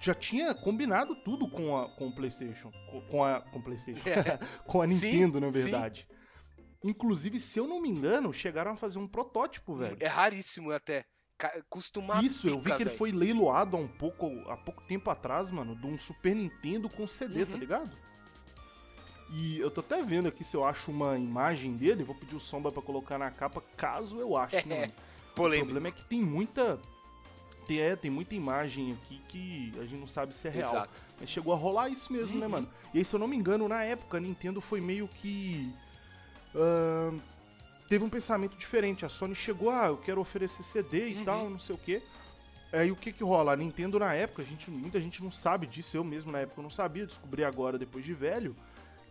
[0.00, 2.72] já tinha combinado tudo com, a, com o PlayStation.
[3.10, 3.42] Com, a.
[3.42, 4.02] Com o PlayStation.
[4.66, 4.88] com a É.
[4.88, 6.08] Sim, Nintendo, na verdade.
[6.84, 9.96] Inclusive, se eu não me engano, chegaram a fazer um protótipo, velho.
[9.98, 11.06] É raríssimo até.
[11.96, 12.96] Uma Isso, eu vi que ele velho.
[12.96, 17.06] foi leiloado há um pouco, há pouco tempo atrás, mano, de um Super Nintendo com
[17.08, 17.58] CD, tá Uhum.
[17.58, 17.96] ligado?
[19.30, 22.40] E eu tô até vendo aqui se eu acho uma imagem dele, vou pedir o
[22.40, 24.92] Sombra pra colocar na capa, caso eu ache, né?
[25.32, 26.78] O problema é que tem muita...
[27.66, 30.70] Tem, é, tem muita imagem aqui que a gente não sabe se é real.
[30.70, 31.00] Exato.
[31.18, 32.52] Mas chegou a rolar isso mesmo, né, Uhum.
[32.52, 32.70] mano?
[32.92, 35.72] E aí, se eu não me engano, na época, a Nintendo foi meio que.
[36.54, 37.18] Ahn,
[37.88, 39.04] teve um pensamento diferente.
[39.04, 41.24] A Sony chegou, ah, eu quero oferecer CD e Uhum.
[41.24, 42.02] tal, não sei o quê.
[42.72, 43.52] Aí o que que rola?
[43.52, 46.60] A Nintendo na época, a gente, muita gente não sabe disso, eu mesmo na época
[46.60, 48.56] não sabia, descobri agora depois de velho,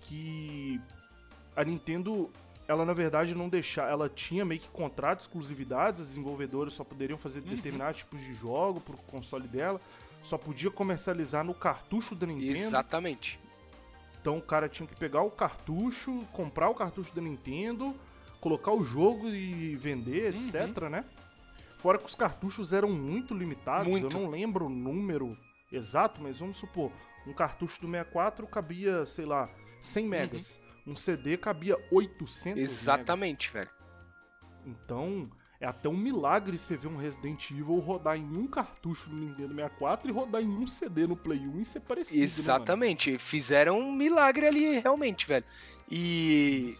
[0.01, 0.81] que
[1.55, 2.29] a Nintendo,
[2.67, 6.83] ela na verdade não deixava, ela tinha meio que contrato de exclusividades, as desenvolvedoras só
[6.83, 7.55] poderiam fazer Uhum.
[7.55, 9.79] determinados tipos de jogo pro console dela,
[10.23, 12.51] só podia comercializar no cartucho da Nintendo.
[12.51, 13.39] Exatamente.
[14.23, 17.93] Então o cara tinha que pegar o cartucho, comprar o cartucho da Nintendo,
[18.39, 20.39] colocar o jogo e vender, Uhum.
[20.39, 21.03] etc, né?
[21.77, 24.15] Fora que os cartuchos eram muito limitados, Muito.
[24.15, 25.37] eu não lembro o número
[25.69, 26.89] exato, mas vamos supor,
[27.27, 29.49] um cartucho do 64 cabia, sei lá,
[29.81, 30.57] 100 megas.
[30.87, 32.71] Um CD cabia 800 megas.
[32.71, 33.69] Exatamente, velho.
[34.65, 35.29] Então,
[35.63, 39.55] é até um milagre você ver um Resident Evil rodar em um cartucho no Nintendo
[39.55, 42.23] 64 e rodar em um CD no Play 1 e ser parecido, né?
[42.25, 43.17] Exatamente.
[43.17, 45.45] Fizeram um milagre ali, realmente, velho.
[45.89, 46.75] E.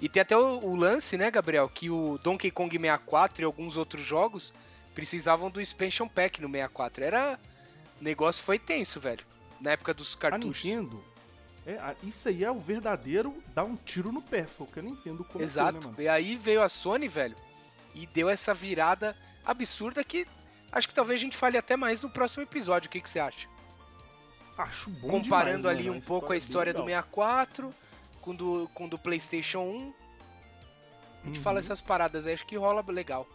[0.00, 3.76] E tem até o, o lance, né, Gabriel, que o Donkey Kong 64 e alguns
[3.76, 4.52] outros jogos
[4.94, 7.02] precisavam do expansion pack no 64.
[7.02, 7.40] Era.
[8.00, 9.24] O negócio foi tenso, velho.
[9.60, 10.62] Na época dos A cartuchos.
[10.62, 11.02] Nintendo,
[11.66, 14.78] é, a- isso aí é o verdadeiro dar um tiro no pé, foi o que
[14.78, 15.72] a Nintendo cometeu, Exato.
[15.80, 15.96] né, mano?
[15.98, 17.34] E aí veio a Sony, velho,
[18.02, 20.26] e deu essa virada absurda que
[20.70, 22.88] acho que talvez a gente fale até mais no próximo episódio.
[22.88, 23.48] O que, que você acha?
[24.56, 27.02] Acho bom Comparando demais, ali mano, um pouco a história do legal.
[27.02, 27.74] 64
[28.20, 29.94] com do, com do PlayStation 1.
[31.22, 31.42] A gente Uhum.
[31.42, 33.26] fala essas paradas aí, acho que rola legal.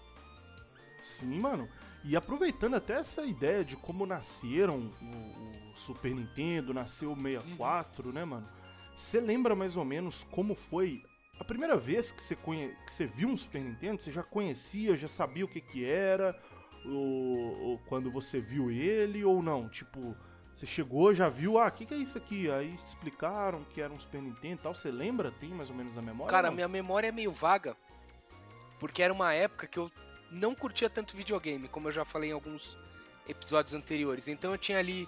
[1.03, 1.67] Sim, mano.
[2.03, 8.11] E aproveitando até essa ideia de como nasceram o, o Super Nintendo, nasceu o 64,
[8.11, 8.47] né, mano?
[8.95, 11.03] Você lembra mais ou menos como foi
[11.39, 12.75] a primeira vez que você, conhe...
[12.85, 14.01] que você viu um Super Nintendo?
[14.01, 16.39] Você já conhecia, já sabia o que que era?
[16.85, 19.67] Ou, ou quando você viu ele ou não?
[19.67, 20.15] Tipo,
[20.53, 22.49] você chegou, já viu, ah, o que, que é isso aqui?
[22.51, 24.75] Aí explicaram que era um Super Nintendo e tal.
[24.75, 25.31] Você lembra?
[25.31, 26.29] Tem mais ou menos a memória?
[26.29, 27.75] Cara, minha memória é meio vaga,
[28.79, 29.91] porque era uma época que eu
[30.29, 32.77] não curtia tanto videogame, como eu já falei em alguns
[33.27, 34.27] episódios anteriores.
[34.27, 35.07] Então eu tinha ali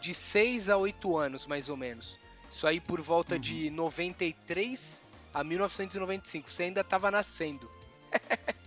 [0.00, 2.18] de 6 a 8 anos, mais ou menos.
[2.50, 5.03] Isso aí por volta de 93
[5.34, 6.50] a 1995.
[6.50, 7.70] Você ainda tava nascendo.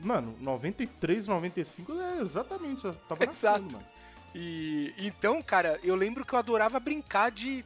[0.00, 3.64] Mano, 93, 95 é exatamente, eu tava Exato.
[3.64, 3.86] nascendo, mano.
[4.34, 7.64] E então, cara, eu lembro que eu adorava brincar de,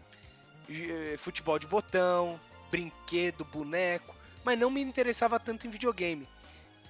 [0.66, 2.40] de, eh, futebol de botão,
[2.70, 4.14] brinquedo, boneco,
[4.44, 6.26] mas não me interessava tanto em videogame.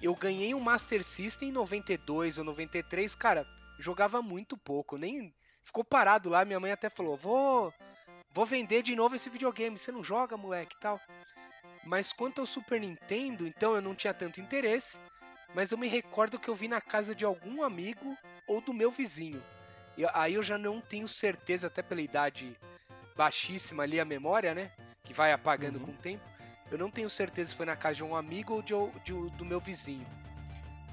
[0.01, 3.45] Eu ganhei um Master System em 92 ou 93, cara,
[3.79, 7.73] jogava muito pouco, nem ficou parado lá, minha mãe até falou: "Vou
[8.33, 10.99] vou vender de novo esse videogame, você não joga, moleque", e tal.
[11.85, 14.97] Mas quanto ao Super Nintendo, então eu não tinha tanto interesse,
[15.53, 18.17] mas eu me recordo que eu vi na casa de algum amigo
[18.47, 19.43] ou do meu vizinho.
[19.97, 22.57] E aí eu já não tenho certeza, até pela idade
[23.15, 24.71] baixíssima ali, a memória, né?
[25.03, 25.85] Que vai apagando Uhum.
[25.85, 26.23] com o tempo.
[26.71, 29.45] Eu não tenho certeza se foi na casa de um amigo ou de, de- do
[29.45, 30.07] meu vizinho.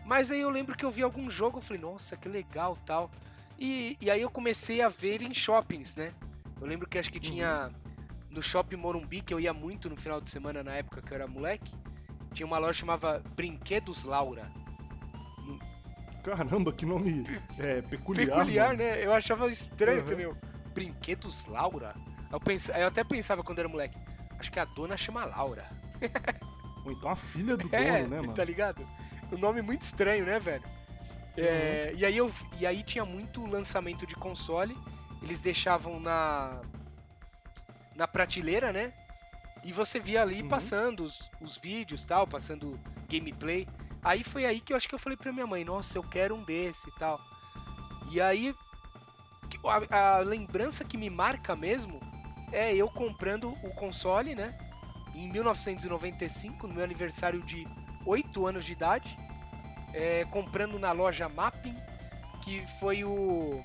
[0.04, 3.10] Mas aí eu lembro que eu vi algum jogo, eu falei, nossa, que legal tal.
[3.58, 6.12] E, e aí eu comecei a ver em shoppings, né?
[6.60, 7.70] Eu lembro que acho que tinha
[8.30, 11.16] no Shopping Morumbi, que eu ia muito no final de semana na época que eu
[11.16, 11.74] era moleque.
[12.34, 14.50] Tinha uma loja que chamava Brinquedos Laura.
[16.22, 17.24] Caramba, que nome
[17.58, 18.26] é, peculiar.
[18.38, 18.78] Peculiar, mano.
[18.78, 19.04] né?
[19.04, 20.06] Eu achava estranho Uhum.
[20.08, 20.32] também.
[20.74, 21.94] Brinquedos Laura?
[22.30, 22.68] Eu, pens...
[22.68, 23.96] eu até pensava quando era moleque.
[24.38, 25.64] Acho que a dona chama Laura.
[26.84, 28.34] Ou então a filha do É, dono, né, mano?
[28.34, 28.86] tá ligado?
[29.32, 30.64] Um nome muito estranho, né, velho?
[31.36, 34.76] É, e, aí eu, e aí tinha muito lançamento de console,
[35.22, 36.60] eles deixavam na,
[37.94, 38.92] na prateleira, né?
[39.62, 40.48] E você via ali Uhum.
[40.48, 42.78] passando os, os vídeos tal, passando
[43.08, 43.68] gameplay.
[44.02, 46.34] Aí foi aí que eu acho que eu falei pra minha mãe, nossa, eu quero
[46.34, 47.20] um desse e tal.
[48.10, 48.54] E aí,
[49.90, 52.00] a, a lembrança que me marca mesmo
[52.50, 54.56] é eu comprando o console, né?
[55.14, 57.66] Em 1995, no meu aniversário de
[58.06, 59.18] 8 anos de idade,
[59.92, 61.76] é, comprando na loja Mapping,
[62.42, 63.62] que foi o.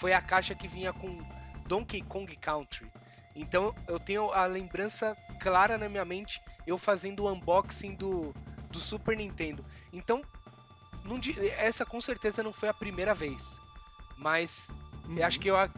[0.00, 1.18] Foi a caixa que vinha com
[1.66, 2.90] Donkey Kong Country.
[3.36, 8.34] Então eu tenho a lembrança clara na minha mente, eu fazendo o unboxing do,
[8.70, 9.62] do Super Nintendo.
[9.92, 10.22] Então,
[11.04, 11.20] não
[11.58, 13.60] essa com certeza não foi a primeira vez.
[14.16, 14.70] Mas
[15.04, 15.18] Uhum.
[15.18, 15.68] eu acho que, eu, a-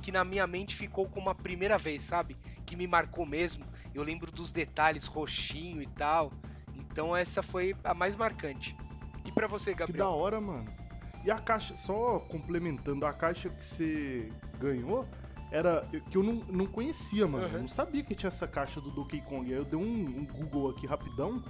[0.00, 2.34] que na minha mente ficou como a primeira vez, sabe?
[2.64, 3.62] Que me marcou mesmo.
[3.94, 6.32] Eu lembro dos detalhes roxinho e tal.
[6.74, 8.74] Então essa foi a mais marcante.
[9.22, 10.08] E pra você, Que da Gabriel?
[10.08, 10.72] hora, mano.
[11.26, 15.04] E a caixa, só complementando, a caixa que você ganhou
[15.50, 17.46] era que eu não, não conhecia, mano.
[17.48, 17.52] Uhum.
[17.54, 19.44] Eu não sabia que tinha essa caixa do Donkey Kong.
[19.52, 21.42] Aí eu dei um, um Google aqui rapidão.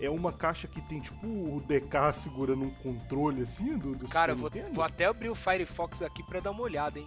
[0.00, 4.32] É uma caixa que tem tipo o DK segurando um controle assim do, do Cara,
[4.32, 7.06] eu vou, vou até abrir o Firefox aqui pra dar uma olhada, hein?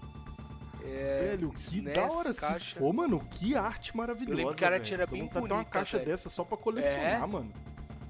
[0.81, 2.79] Velho, que SNES, da hora se caixa.
[2.79, 3.19] for, mano.
[3.31, 4.31] Que arte maravilhosa.
[4.31, 5.01] Eu lembro que a arte velho.
[5.01, 6.09] era Dá bem ter uma bonita, caixa velho.
[6.09, 7.25] dessa só pra colecionar, É?
[7.27, 7.51] mano.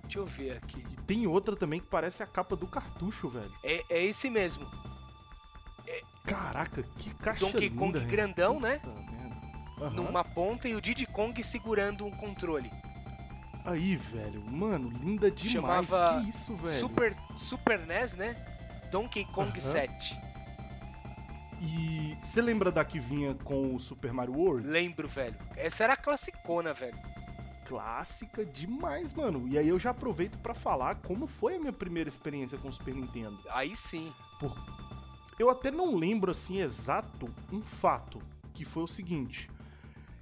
[0.08, 0.86] Deixa eu ver aqui.
[0.90, 3.54] E tem outra também que parece a capa do cartucho, velho.
[3.64, 4.68] É, é esse mesmo.
[6.28, 8.82] Caraca, que caixa Donkey linda, Kong grandão, né?
[9.80, 9.90] Aham.
[9.92, 12.70] Numa ponta e o Diddy Kong segurando um controle.
[13.64, 15.88] Aí, velho, mano, linda demais.
[15.88, 16.80] Chamava que isso, velho?
[16.80, 18.36] Super, Super NES, né?
[18.92, 19.60] Donkey Kong Aham.
[19.60, 20.20] 7.
[21.62, 24.68] E você lembra da que vinha com o Super Mario World?
[24.68, 25.36] Lembro, velho.
[25.56, 26.98] Essa era a classicona, velho.
[27.68, 29.46] Clássica demais, mano.
[29.46, 32.74] E aí eu já aproveito pra falar como foi a minha primeira experiência com o
[32.74, 33.38] Super Nintendo.
[33.50, 34.14] Aí sim.
[35.38, 38.22] Eu até não lembro assim exato um fato,
[38.54, 39.50] que foi o seguinte.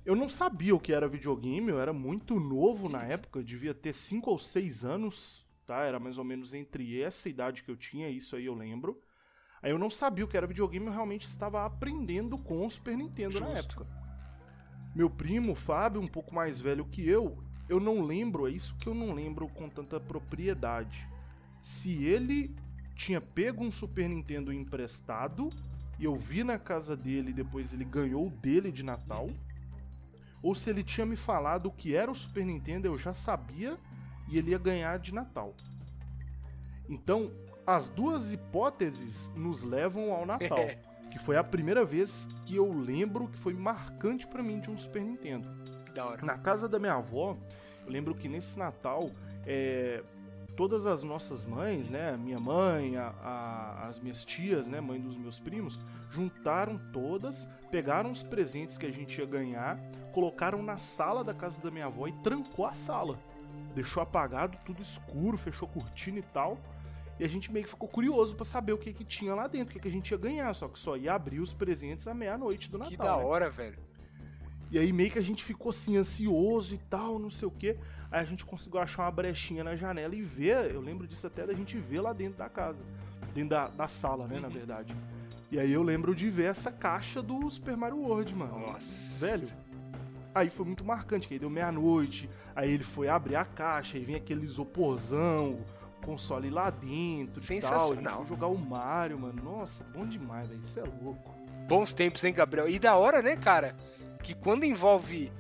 [0.04, 3.94] Eu não sabia o que era videogame, eu era muito novo na época, devia ter
[3.94, 5.84] 5 ou 6 anos, tá?
[5.84, 9.00] Era mais ou menos entre essa idade que eu tinha, isso aí eu lembro.
[9.62, 12.98] Aí eu não sabia o que era videogame, eu realmente estava aprendendo com o Super
[12.98, 13.84] Nintendo na Justo.
[13.84, 14.05] época.
[14.96, 18.88] Meu primo, Fábio, um pouco mais velho que eu, eu não lembro, é isso que
[18.88, 21.06] eu não lembro com tanta propriedade.
[21.62, 22.56] Se ele
[22.96, 25.50] tinha pego um Super Nintendo emprestado
[26.00, 29.30] e eu vi na casa dele depois ele ganhou o dele de Natal,
[30.42, 33.78] ou se ele tinha me falado o que era o Super Nintendo, eu já sabia
[34.30, 35.56] e ele ia ganhar de Natal.
[36.88, 37.32] Então,
[37.66, 40.60] as duas hipóteses nos levam ao Natal,
[41.16, 44.78] que foi a primeira vez que eu lembro que foi marcante pra mim de um
[44.78, 45.48] Super Nintendo.
[45.86, 46.26] Que da hora.
[46.26, 47.38] Na casa da minha avó,
[47.86, 49.10] eu lembro que nesse Natal,
[49.48, 50.04] é,
[50.58, 55.16] todas as nossas mães, né, minha mãe, a- a- as minhas tias, né, mãe dos
[55.16, 55.80] meus primos,
[56.12, 59.80] juntaram todas, pegaram os presentes que a gente ia ganhar,
[60.12, 63.18] colocaram na sala da casa da minha avó e trancou a sala.
[63.74, 66.58] Deixou apagado, tudo escuro, fechou cortina e tal.
[67.20, 69.70] E a gente meio que ficou curioso pra saber o que que tinha lá dentro,
[69.70, 72.14] o que que a gente ia ganhar, só que só ia abrir os presentes à
[72.14, 72.92] meia-noite do Natal.
[72.92, 73.24] Que da né?
[73.24, 73.78] hora, velho.
[74.70, 77.78] E aí meio que a gente ficou assim, ansioso e tal, não sei o quê.
[78.12, 81.46] Aí a gente conseguiu achar uma brechinha na janela e ver, eu lembro disso até
[81.46, 82.84] da gente ver lá dentro da casa.
[83.34, 84.96] Dentro da, da sala, né, na verdade.
[85.52, 88.60] E aí eu lembro de ver essa caixa do Super Mario World, mano.
[88.60, 89.26] Nossa.
[89.26, 89.48] Velho.
[90.34, 94.04] Aí foi muito marcante, que aí deu meia-noite, aí ele foi abrir a caixa, aí
[94.04, 95.60] vem aquele isoporzão,
[96.06, 97.76] console lá dentro e tal.
[97.76, 98.26] A Sensacional.
[98.26, 99.42] jogar o Mario, mano.
[99.44, 100.62] Nossa, bom demais, velho.
[100.62, 101.34] Isso é louco.
[101.68, 102.70] Bons tempos, hein, Gabriel?
[102.70, 103.76] E da hora, né, cara?
[104.22, 105.32] Que quando envolve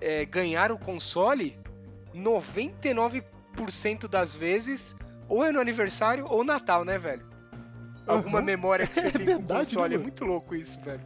[0.00, 1.58] é, ganhar o console,
[2.14, 4.94] 99% das vezes,
[5.28, 7.26] ou é no aniversário ou Natal, né, velho?
[8.06, 8.46] Alguma Aham.
[8.46, 9.88] memória que você tem com o verdade, console.
[9.90, 11.00] né, É muito louco isso, velho.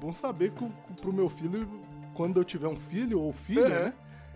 [0.00, 1.68] Bom saber que pro meu filho,
[2.14, 3.84] quando eu tiver um filho ou filha, Aham.
[3.86, 3.92] né?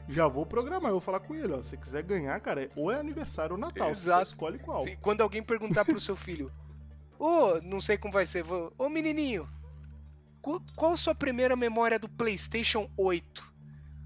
[0.09, 1.61] Já vou programar, eu vou falar com ele, ó.
[1.63, 3.95] Se você quiser ganhar, cara, ou é aniversário ou Natal.
[3.95, 4.23] Você Exato.
[4.25, 4.83] escolhe qual.
[4.83, 6.51] Se- quando alguém perguntar pro seu filho,
[7.19, 8.45] ô, não sei como vai ser,
[8.79, 9.49] ô menininho,
[10.41, 13.47] qu- qual a sua primeira memória do PlayStation 8?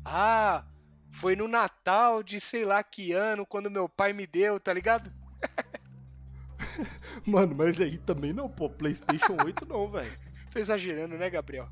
[0.04, 0.64] Ah,
[1.12, 5.12] foi no Natal de sei lá que ano, quando meu pai me deu, tá ligado?
[7.26, 8.68] Mano, mas aí também não, pô.
[8.68, 10.10] PlayStation 8 não, velho.
[10.50, 11.68] Tô exagerando, né, Gabriel?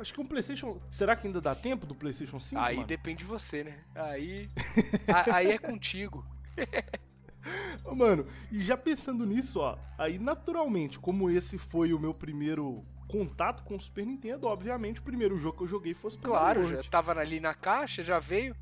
[0.00, 0.80] Acho que um PlayStation.
[0.90, 2.60] Será que ainda dá tempo do PlayStation 5?
[2.60, 2.86] Aí mano?
[2.88, 3.78] depende de você, né?
[3.94, 4.48] Aí,
[5.08, 6.24] a- aí é contigo.
[7.94, 9.76] Mano, e já pensando nisso, ó.
[9.98, 15.02] Aí, naturalmente, como esse foi o meu primeiro contato com o Super Nintendo, obviamente, o
[15.02, 18.02] primeiro jogo que eu joguei foi o Super Claro, Mario já tava ali na caixa,
[18.04, 18.54] já veio.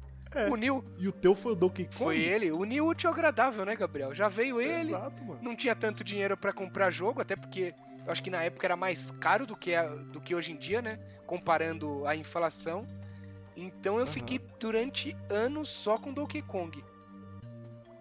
[0.49, 1.97] O Neil E o teu foi o Donkey Kong?
[1.97, 2.53] foi ele.
[2.53, 4.15] O Neil útil e agradável, né, Gabriel?
[4.15, 4.91] Já veio ele.
[4.91, 5.41] Exato, mano.
[5.43, 7.75] Não tinha tanto dinheiro pra comprar jogo, até porque
[8.07, 10.57] eu acho que na época era mais caro do que, a- do que hoje em
[10.57, 10.99] dia, né?
[11.27, 12.87] Comparando a inflação.
[13.57, 14.13] Então eu Aham.
[14.13, 16.83] fiquei durante anos só com Donkey Kong.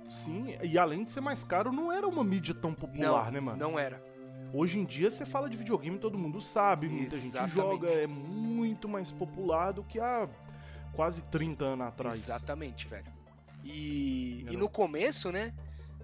[0.09, 3.39] Sim, e além de ser mais caro, não era uma mídia tão popular, não, né,
[3.39, 3.57] mano?
[3.59, 4.03] não era.
[4.51, 7.53] Hoje em dia você fala de videogame, todo mundo sabe, muita Exatamente.
[7.53, 10.27] gente joga, é muito mais popular do que há
[10.93, 12.17] quase 30 anos atrás.
[12.17, 13.05] Exatamente, velho.
[13.63, 15.53] E, Era- e no começo, né?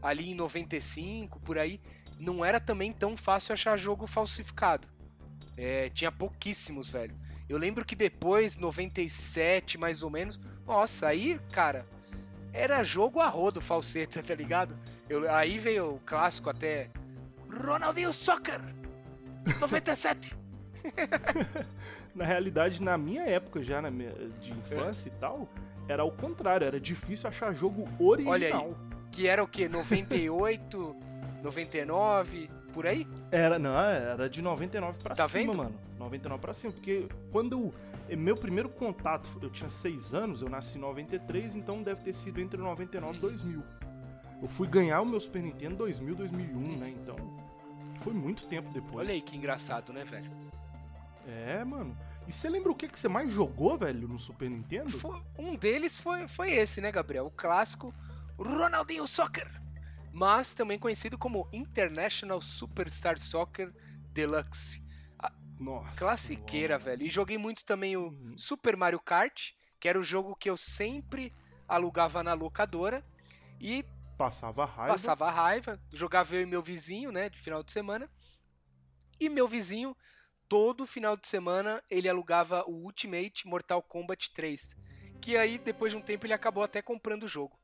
[0.03, 1.81] Ali em 95, por aí,
[2.19, 4.87] não era também tão fácil achar jogo falsificado.
[5.57, 7.15] É, tinha pouquíssimos, velho.
[7.47, 11.85] Eu lembro que depois, 97 mais ou menos, nossa, aí, cara,
[12.51, 14.77] era jogo a rodo falseta, tá ligado?
[15.07, 16.89] Eu, aí veio o clássico até
[17.49, 18.59] Ronaldinho Soccer
[19.59, 20.35] 97.
[22.13, 25.49] Na realidade, na minha época já, na minha, de infância e tal,
[25.87, 28.31] era o contrário, era difícil achar jogo original.
[28.31, 28.75] Olha aí.
[29.11, 29.67] Que era o quê?
[29.67, 30.95] 98,
[31.45, 33.07] 99, por aí?
[33.31, 35.57] Era, não, era de 99 pra Tá cima, vendo?
[35.57, 35.75] mano.
[35.99, 37.73] 99 pra cima, porque quando
[38.09, 42.13] eu, meu primeiro contato, eu tinha 6 anos, eu nasci em 93, então deve ter
[42.13, 43.63] sido entre 99 e 2000.
[44.41, 46.89] Eu fui ganhar o meu Super Nintendo em 2000, 2001, né?
[46.89, 47.15] Então,
[48.01, 48.97] foi muito tempo depois.
[48.97, 50.29] Olha aí que engraçado, né, velho?
[51.27, 51.97] É, mano.
[52.27, 54.91] E você lembra o que, que você mais jogou, velho, no Super Nintendo?
[55.39, 57.27] Um deles foi, foi esse, né, Gabriel?
[57.27, 57.93] O clássico
[58.37, 59.49] Ronaldinho Soccer.
[60.15, 63.73] Mas também conhecido como International Superstar Soccer
[64.13, 64.81] Deluxe.
[65.59, 65.99] Nossa.
[65.99, 67.03] Classiqueira, velho.
[67.03, 68.37] E joguei muito também o Uhum.
[68.37, 71.33] Super Mario Kart, que era o jogo que eu sempre
[71.67, 73.03] alugava na locadora.
[73.59, 73.83] E
[74.17, 74.93] Passava raiva.
[74.93, 78.09] passava raiva, jogava eu e meu vizinho, né, de final de semana.
[79.19, 79.95] E meu vizinho,
[80.47, 84.75] todo final de semana, ele alugava o Ultimate Mortal Kombat 3.
[85.21, 87.57] Que aí, depois de um tempo, ele acabou até comprando o jogo.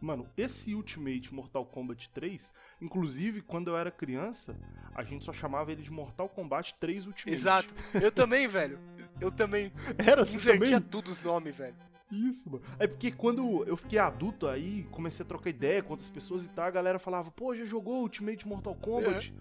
[0.00, 4.56] Mano, esse Ultimate Mortal Kombat 3, inclusive quando eu era criança,
[4.94, 7.34] a gente só chamava ele de Mortal Kombat 3 Ultimate.
[7.34, 7.74] Exato.
[7.94, 8.78] Eu também, velho.
[9.20, 10.90] Eu também Era assim invertia também?
[10.90, 11.74] tudo os nomes, velho.
[12.10, 12.64] Isso, mano.
[12.78, 16.50] É porque quando eu fiquei adulto aí, comecei a trocar ideia com outras pessoas e
[16.50, 19.34] tal, a galera falava, pô, já jogou Ultimate Mortal Kombat?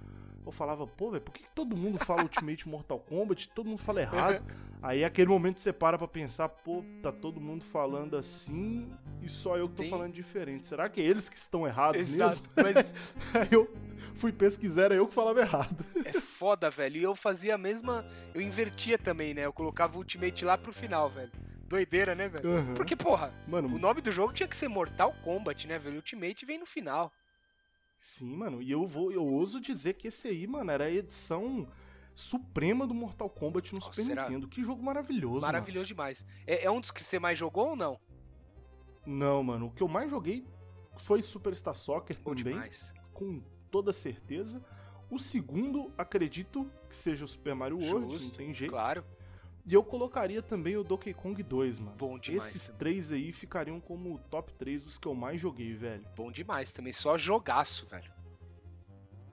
[0.48, 3.50] Eu falava, pô, velho, por que, que todo mundo fala Ultimate Mortal Kombat?
[3.50, 4.42] Todo mundo fala errado.
[4.82, 8.90] Aí aquele momento você para pra pensar, pô, tá todo mundo falando assim
[9.22, 10.66] e só eu que tô falando diferente.
[10.66, 12.42] Será que é eles que estão errados Exato.
[12.56, 12.74] mesmo?
[12.74, 12.94] Mas
[13.36, 13.70] Aí eu
[14.16, 15.84] fui pesquisar, era eu que falava errado.
[16.06, 16.98] é foda, velho.
[16.98, 18.06] E eu fazia a mesma.
[18.34, 19.46] Eu invertia também, né?
[19.46, 21.32] Eu colocava o Ultimate lá pro final, velho.
[21.68, 22.50] Doideira, né, velho?
[22.50, 22.74] Aham.
[22.76, 25.98] Porque, porra, Mano, o nome do jogo tinha que ser Mortal Kombat, né, velho?
[25.98, 27.12] Ultimate vem no final.
[28.00, 31.68] Sim, mano, e eu vou, eu ouso dizer que esse aí, mano, era a edição
[32.14, 34.24] suprema do Mortal Kombat no Nossa, Super será?
[34.24, 34.48] Nintendo.
[34.48, 36.26] Que jogo maravilhoso, Maravilhoso demais.
[36.46, 37.92] É, é um dos que você mais jogou ou não?
[37.92, 38.00] mano.
[39.06, 40.46] Não, mano, o que eu mais joguei
[40.98, 42.94] foi Superstar Soccer Bom também, demais.
[43.14, 44.64] com toda certeza.
[45.10, 48.72] O segundo, acredito que seja o Super Mario World, Justo, não tem jeito.
[48.72, 49.06] Claro.
[49.70, 51.98] E eu colocaria também o Donkey Kong 2, mano.
[51.98, 52.46] Bom demais.
[52.48, 52.80] Esses também.
[52.80, 56.06] três aí ficariam como o top 3 dos que eu mais joguei, velho.
[56.16, 56.94] Bom demais também.
[56.94, 58.10] Só jogaço, velho.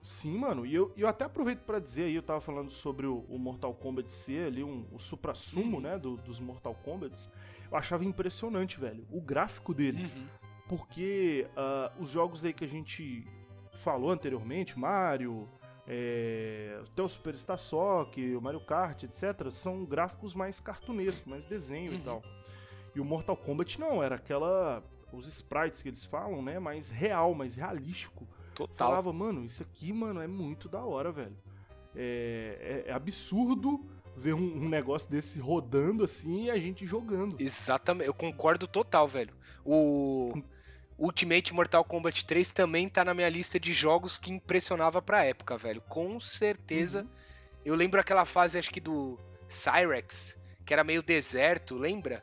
[0.02, 3.20] Sim, mano, e eu, eu até aproveito pra dizer aí, eu tava falando sobre o,
[3.28, 5.82] o Mortal Kombat ser ali, um, o supra-sumo, Uhum.
[5.82, 7.26] né, do- dos Mortal Kombats,
[7.70, 10.26] eu achava impressionante, velho, o gráfico dele, Uhum.
[10.68, 13.26] porque ah, os jogos aí que a gente
[13.72, 15.48] falou anteriormente, Mario,
[15.86, 21.92] é, até o Superstar Soccer, o Mario Kart, etc., são gráficos mais cartunescos, mais desenho
[21.92, 22.02] e Uhum.
[22.02, 22.22] tal.
[22.94, 24.82] E o Mortal Kombat não, era aquela...
[25.12, 28.26] os sprites que eles falam, né, mais real, mais realístico.
[28.54, 28.88] Total.
[28.88, 31.36] Falava, mano, isso aqui, mano, é muito da hora, velho.
[31.94, 33.84] É, é- é absurdo
[34.16, 37.36] ver um, um negócio desse rodando assim e a gente jogando.
[37.40, 38.06] Exatamente.
[38.06, 39.34] Eu concordo total, velho.
[39.64, 40.40] O
[40.98, 45.56] Ultimate Mortal Kombat 3 também tá na minha lista de jogos que impressionava pra época,
[45.56, 45.80] velho.
[45.82, 47.02] Com certeza.
[47.02, 47.08] Uhum.
[47.64, 52.22] Eu lembro aquela fase, acho que do Cyrex, que era meio deserto, lembra?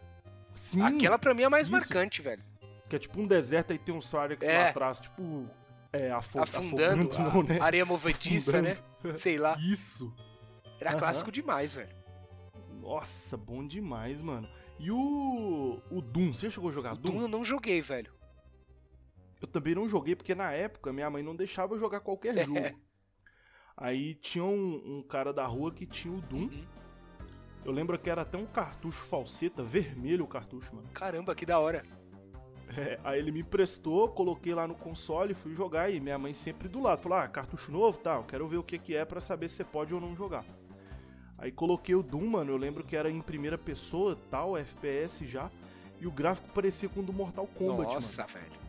[0.54, 1.72] Sim, Aquela pra mim é a mais isso.
[1.76, 2.44] marcante, velho.
[2.90, 4.58] que é tipo um deserto aí tem um Cyrex É.
[4.58, 5.50] lá atrás, tipo,
[5.94, 7.58] é, afo Afundando, afogando, não, né?
[7.60, 8.78] a areia movediça, né?
[9.16, 9.56] Sei lá.
[9.60, 10.14] Isso.
[10.80, 11.00] Era Aham.
[11.00, 11.96] clássico demais, velho.
[12.80, 14.48] Nossa, bom demais, mano.
[14.80, 17.12] E o, o Doom, você chegou a jogar O Doom?
[17.14, 18.12] Doom eu não joguei, velho.
[19.42, 22.60] Eu também não joguei, porque na época minha mãe não deixava eu jogar qualquer jogo.
[23.76, 26.44] Aí tinha um, um cara da rua que tinha o Doom.
[26.44, 26.66] Uhum.
[27.66, 30.88] Eu lembro que era até um cartucho falseta, vermelho o cartucho, mano.
[30.94, 31.84] Caramba, que da hora.
[32.78, 36.70] É, aí ele me emprestou, coloquei lá no console, fui jogar e minha mãe sempre
[36.70, 37.02] do lado.
[37.02, 39.58] Falou, ah, cartucho novo, tá, eu quero ver o que que é pra saber se
[39.58, 40.46] você pode ou não jogar.
[41.38, 45.50] Aí coloquei o Doom, mano, eu lembro que era em primeira pessoa, tal, FPS já.
[46.00, 47.94] e o gráfico parecia com o do Mortal Kombat, mano.
[47.96, 48.61] Nossa, velho.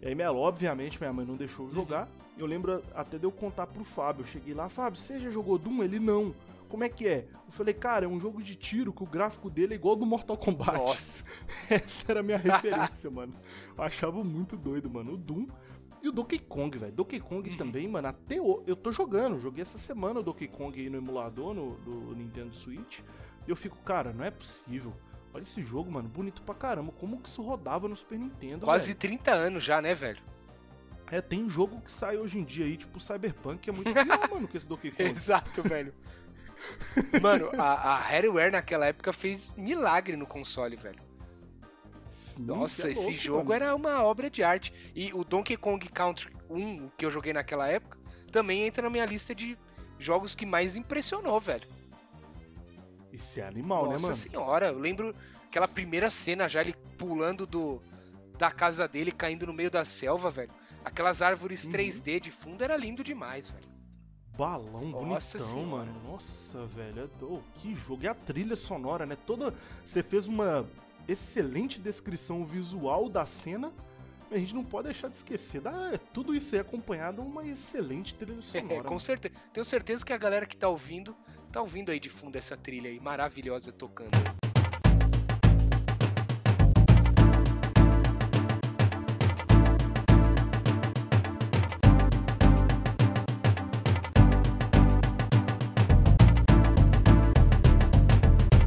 [0.00, 2.08] E aí, minha, obviamente, minha mãe não deixou eu jogar.
[2.36, 4.22] Eu lembro até de eu contar pro Fábio.
[4.22, 5.82] Eu cheguei lá, Fábio, você já jogou Doom?
[5.82, 6.34] Ele não.
[6.68, 7.26] Como é que é?
[7.46, 10.00] Eu falei, cara, é um jogo de tiro que o gráfico dele é igual ao
[10.00, 10.76] do Mortal Kombat.
[10.78, 11.24] Nossa.
[11.68, 13.32] Essa era a minha referência, mano.
[13.76, 15.14] Eu achava muito doido, mano.
[15.14, 15.48] O Doom
[16.02, 16.92] e o Donkey Kong, velho.
[16.92, 18.62] Donkey Kong também, mano, até o...
[18.66, 19.40] eu tô jogando.
[19.40, 23.00] Joguei essa semana o Donkey Kong aí no emulador, no, do Nintendo Switch.
[23.46, 24.92] E eu fico, cara, não é possível.
[25.32, 26.92] Olha esse jogo, mano, bonito pra caramba.
[26.92, 28.98] Como que isso rodava no Super Nintendo, Quase velho?
[28.98, 30.22] 30 anos já, né, velho?
[31.10, 34.30] É, tem jogo que sai hoje em dia aí, tipo Cyberpunk, que é muito pior,
[34.30, 35.08] mano, que esse Donkey Kong.
[35.10, 35.94] Exato, velho.
[37.22, 40.98] Mano, a, a Harryware naquela época fez milagre no console, velho.
[42.10, 43.52] Sim, Nossa, é esse louco, jogo mano.
[43.64, 44.72] era uma obra de arte.
[44.92, 47.96] E o Donkey Kong Country 1, o que eu joguei naquela época,
[48.32, 49.56] também entra na minha lista de
[50.00, 51.68] jogos que mais impressionou, velho.
[53.18, 54.14] Esse é animal, Nossa né, mano?
[54.14, 55.14] senhora, eu lembro
[55.48, 57.82] aquela primeira cena já ele pulando do
[58.38, 60.52] da casa dele, caindo no meio da selva, velho.
[60.84, 61.72] Aquelas árvores Uhum.
[61.72, 63.66] 3D de fundo era lindo demais, velho.
[64.36, 65.66] Balão Nossa bonitão, senhora.
[65.86, 66.00] mano.
[66.04, 67.02] Nossa, velho.
[67.02, 68.04] é do- Que jogo.
[68.04, 69.16] E a trilha sonora, né?
[69.26, 69.52] Toda.
[69.84, 70.64] Você fez uma
[71.08, 73.72] excelente descrição visual da cena.
[74.30, 75.60] mas A gente não pode deixar de esquecer.
[75.60, 75.98] Da...
[76.14, 78.74] Tudo isso é acompanhado de uma excelente trilha sonora.
[78.74, 79.34] É, com certeza.
[79.52, 81.16] Tenho certeza que a galera que tá ouvindo,
[81.50, 84.10] tá ouvindo aí de fundo essa trilha aí maravilhosa tocando.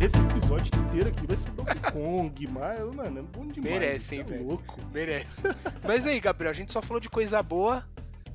[0.04, 3.74] Esse episódio inteiro aqui vai ser Donkey Kong, mas, mano, é bom demais.
[3.74, 4.48] Merece, hein, isso é velho?
[4.48, 4.80] louco.
[4.92, 5.44] Merece.
[5.86, 7.88] mas aí, Gabriel, a gente só falou de coisa boa,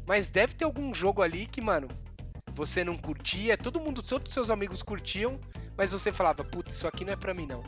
[0.06, 1.88] mas deve ter algum jogo ali que, mano,
[2.56, 5.38] você não curtia, todo mundo, todos os seus amigos curtiam,
[5.76, 7.62] mas você falava, putz, isso aqui não é pra mim não.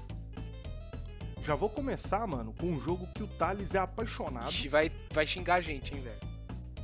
[1.45, 4.49] Já vou começar, mano, com um jogo que o Thales é apaixonado.
[4.49, 6.29] Ixi, vai, vai xingar a gente, hein, velho.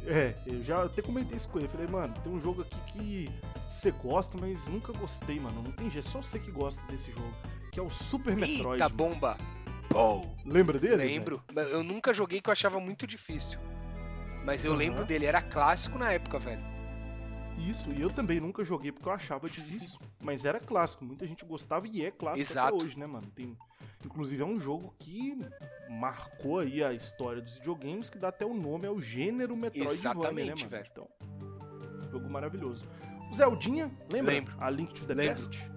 [0.06, 1.68] É, eu já até comentei isso com ele.
[1.68, 3.30] Falei, mano, tem um jogo aqui que
[3.66, 5.62] você gosta, mas nunca gostei, mano.
[5.62, 7.32] Não tem jeito, só você que gosta desse jogo.
[7.72, 8.82] Que é o Super Metroid.
[8.82, 8.96] Eita, mano.
[8.96, 9.38] bomba.
[10.44, 10.96] Lembra dele?
[10.96, 11.42] lembro.
[11.54, 13.58] Eu nunca joguei que eu achava muito difícil.
[14.44, 14.78] Mas eu Aham.
[14.78, 16.73] lembro dele, era clássico na época, velho.
[17.58, 19.98] Isso, e eu também nunca joguei porque eu achava difícil.
[20.20, 22.74] Mas era clássico, muita gente gostava e é clássico Exato.
[22.74, 23.26] até hoje, né, mano?
[23.34, 23.56] Tem,
[24.04, 25.38] inclusive é um jogo que
[25.88, 30.54] marcou aí a história dos videogames, que dá até o nome ao gênero Metroidvania, né,
[30.54, 30.68] mano?
[30.68, 30.86] velho.
[30.90, 31.08] Então,
[32.10, 32.86] jogo maravilhoso.
[33.30, 34.32] O Zeldinha, lembra?
[34.32, 34.54] Lembro.
[34.58, 35.32] A Link to the Lembro.
[35.34, 35.70] Past?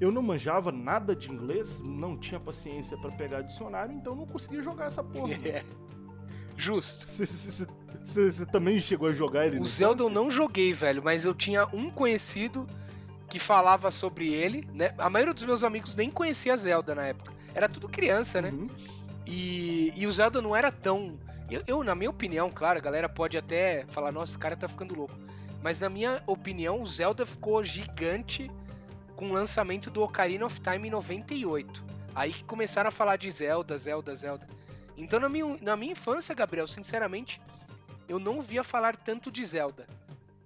[0.00, 4.60] Eu não manjava nada de inglês, não tinha paciência pra pegar dicionário, então não conseguia
[4.60, 5.34] jogar essa porra.
[6.56, 7.06] Justo.
[8.04, 9.58] Você também chegou a jogar ele?
[9.58, 12.66] O Zelda eu não joguei, velho, mas eu tinha um conhecido
[13.28, 14.94] que falava sobre ele, né?
[14.98, 17.32] A maioria dos meus amigos nem conhecia Zelda na época.
[17.54, 18.50] Era tudo criança, né?
[18.50, 18.68] Uhum.
[19.26, 21.18] E, e o Zelda não era tão.
[21.50, 24.68] Eu, eu, na minha opinião, claro, a galera pode até falar, nossa, esse cara tá
[24.68, 25.14] ficando louco.
[25.62, 28.50] Mas na minha opinião, o Zelda ficou gigante
[29.14, 31.84] com o lançamento do Ocarina of Time em 98.
[32.14, 34.46] Aí que começaram a falar de Zelda, Zelda, Zelda.
[35.02, 37.40] Então na minha, na minha infância, Gabriel, sinceramente,
[38.08, 39.86] eu não via falar tanto de Zelda.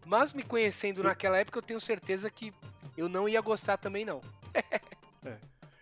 [0.05, 2.53] Mas me conhecendo naquela época, eu tenho certeza que
[2.97, 4.21] eu não ia gostar também, não.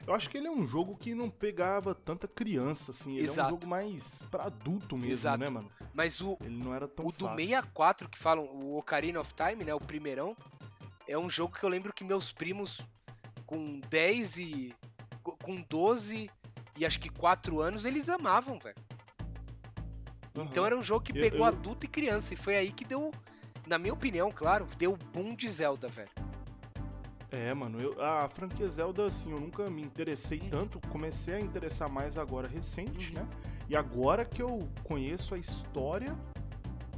[0.06, 3.12] Eu acho que ele é um jogo que não pegava tanta criança, assim.
[3.12, 3.50] Ele é um Exato.
[3.50, 5.38] jogo mais pra adulto mesmo, Exato.
[5.38, 5.70] né, mano?
[5.94, 7.36] Mas o, Ele não era tão O do fácil.
[7.38, 10.36] 64 que falam, o Ocarina of Time, né, o primeirão,
[11.08, 12.82] é um jogo que eu lembro que meus primos
[13.46, 14.74] com 10 e
[15.22, 16.30] com 12
[16.76, 18.76] e acho que 4 anos, eles amavam, velho.
[20.36, 20.46] Aham.
[20.50, 22.84] Então era um jogo que Eu- pegou eu- adulto e criança e foi aí que
[22.84, 23.12] deu,
[23.66, 26.10] na minha opinião, claro, deu o boom de Zelda, velho.
[27.30, 31.88] É, mano, eu- a franquia Zelda, assim, eu nunca me interessei tanto, comecei a interessar
[31.88, 33.22] mais agora recente, Uhum.
[33.22, 33.28] né?
[33.68, 36.14] E agora que eu conheço a história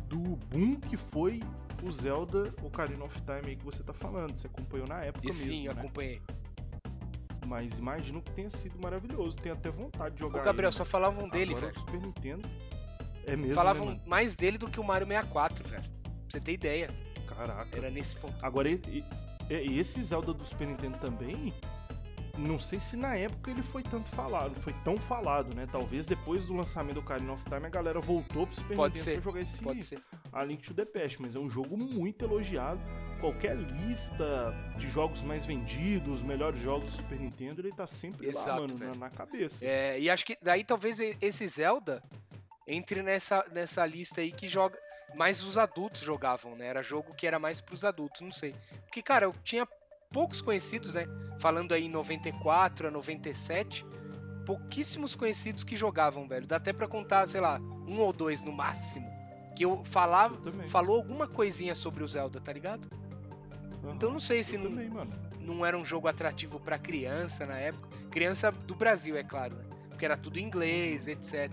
[0.09, 1.43] do boom que foi
[1.83, 4.37] o Zelda Ocarina of Time aí que você tá falando.
[4.37, 5.81] Você acompanhou na época E mesmo, sim, eu né?
[5.81, 6.21] acompanhei.
[7.47, 9.39] Mas imagino que tenha sido maravilhoso.
[9.39, 10.77] Tenho até vontade de jogar O Gabriel, ele.
[10.77, 11.79] só falavam dele, agora velho.
[11.79, 12.49] Super Nintendo.
[13.25, 15.83] É mesmo, Falavam né, mais dele do que o Mario 64, velho.
[15.83, 16.91] Pra você ter ideia.
[17.29, 17.77] Caraca.
[17.77, 18.35] Era nesse ponto.
[18.45, 19.05] Agora, e,
[19.51, 21.53] e- e esse Zelda do Super Nintendo também,
[22.39, 25.67] não sei se na época ele foi tanto falado, foi tão falado, né?
[25.71, 29.05] Talvez depois do lançamento do Ocarina of Time a galera voltou pro Super Pode Nintendo
[29.05, 30.01] ser, pra jogar esse Pode ser.
[30.33, 32.81] A Link to the Past, mas é um jogo muito elogiado.
[33.21, 38.33] Qualquer lista de jogos mais vendidos, melhores jogos do Super Nintendo, ele tá sempre lá,
[38.33, 39.65] Exato, mano, na, na cabeça.
[39.65, 42.03] É, e acho que daí talvez esse Zelda
[42.67, 44.79] entre nessa, nessa lista aí que joga.
[45.15, 46.67] Mais os adultos jogavam, né?
[46.67, 48.55] Era jogo que era mais pros adultos, não sei.
[48.85, 49.67] Porque, cara, eu tinha
[50.13, 51.07] poucos conhecidos, né?
[51.39, 53.87] Falando aí em 94 a 97.
[54.45, 56.47] pouquíssimos conhecidos que jogavam, velho.
[56.47, 59.09] Dá até pra contar, sei lá, um ou dois no máximo.
[59.57, 62.89] Que eu falava, Eu falou alguma coisinha sobre o Zelda, tá ligado?
[63.85, 63.95] Aham.
[63.95, 64.91] Então não sei se não, também,
[65.41, 67.89] não era um jogo atrativo pra criança na época.
[68.11, 69.65] Criança do Brasil, é claro, né?
[69.89, 71.51] Porque era tudo inglês, etc.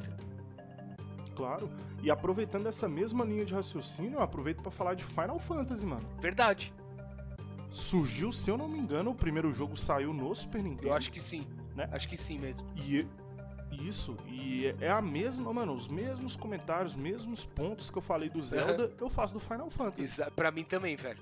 [1.36, 1.69] Claro.
[2.01, 6.07] E aproveitando essa mesma linha de raciocínio, eu aproveito pra falar de Final Fantasy, mano.
[6.19, 6.74] Verdade.
[7.69, 10.89] Surgiu, se eu não me engano, o primeiro jogo saiu no Super Nintendo.
[10.89, 11.47] Eu acho que sim.
[11.76, 11.89] Né?
[11.91, 12.67] Acho que sim mesmo.
[12.76, 13.07] E
[13.71, 18.30] isso, e é a mesma, mano, os mesmos comentários, os mesmos pontos que eu falei
[18.30, 21.19] do Zelda, eu faço do Final Fantasy, Exa pra mim também, velho.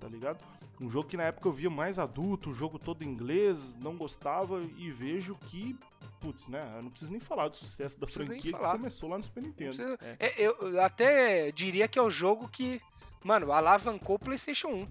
[0.00, 0.38] Tá ligado?
[0.80, 3.96] Um jogo que na época eu via mais adulto, o jogo todo em inglês, não
[3.96, 5.74] gostava e vejo que,
[6.20, 9.24] putz, né, eu não preciso nem falar do sucesso da franquia que começou lá no
[9.24, 9.74] Super Nintendo.
[9.76, 10.16] Precisa- É.
[10.18, 12.80] É, eu até diria que é o jogo que,
[13.24, 14.86] mano, alavancou o PlayStation 1.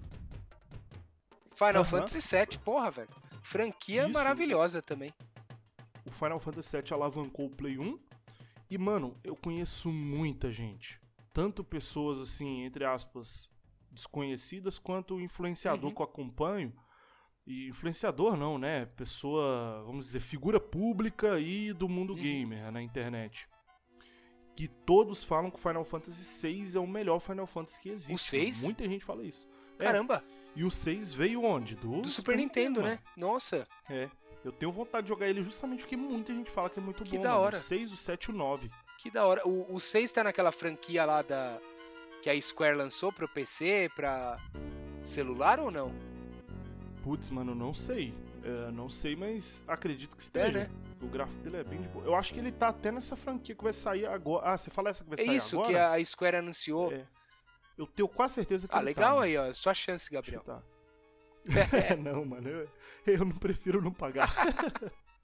[1.54, 1.84] Final Aham.
[1.84, 3.08] Fantasy VII, porra, velho.
[3.42, 4.12] Franquia Isso.
[4.12, 5.12] maravilhosa também.
[6.04, 7.98] O Final Fantasy VII alavancou o Play 1.
[8.68, 11.00] E, mano, eu conheço muita gente.
[11.32, 13.48] Tanto pessoas, assim, entre aspas,
[13.96, 15.94] desconhecidas, quanto influenciador Uhum.
[15.94, 16.72] que eu acompanho.
[17.46, 18.86] E influenciador não, né?
[18.96, 22.18] Pessoa, vamos dizer, figura pública e do mundo Uhum.
[22.20, 23.46] gamer na internet.
[24.56, 28.14] Que todos falam que o Final Fantasy VI é o melhor Final Fantasy que existe.
[28.14, 28.62] O seis?
[28.62, 29.46] Muita gente fala isso.
[29.78, 30.22] É, Caramba,
[30.56, 31.74] E o 6 veio onde?
[31.74, 32.98] Do, do Super Nintendo, né?
[33.14, 34.00] Nossa, mano.
[34.02, 34.10] É.
[34.42, 37.18] Eu tenho vontade de jogar ele justamente porque muita gente fala que é muito Que
[37.18, 37.22] bom.
[37.22, 37.42] da mano.
[37.42, 37.56] hora.
[37.56, 38.70] O 6, o 7 e o 9.
[38.98, 39.46] que da hora.
[39.46, 41.60] O, o 6 tá naquela franquia lá da.
[42.26, 44.36] Que a Square lançou pro PC, pra
[45.04, 45.92] celular ou não?
[47.04, 48.12] Putz, mano, não sei.
[48.42, 50.58] É, não sei, mas acredito que esteja.
[50.58, 50.70] né?
[51.00, 52.04] O gráfico dele é bem de boa.
[52.04, 54.44] Eu acho que ele tá até nessa franquia que vai sair agora.
[54.44, 55.72] Ah, você fala essa que vai É sair isso agora?
[55.72, 56.92] que a Square anunciou.
[56.92, 57.06] É.
[57.78, 59.54] Eu tenho quase certeza que Ah, ele legal tá, aí, ó.
[59.54, 60.42] Sua chance, Gabriel.
[60.42, 60.60] tá.
[61.92, 62.48] é, não, mano.
[62.48, 62.68] Eu,
[63.06, 64.32] eu não prefiro não pagar.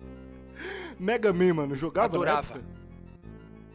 [1.01, 2.61] Mega Man, mano, jogava Adorava.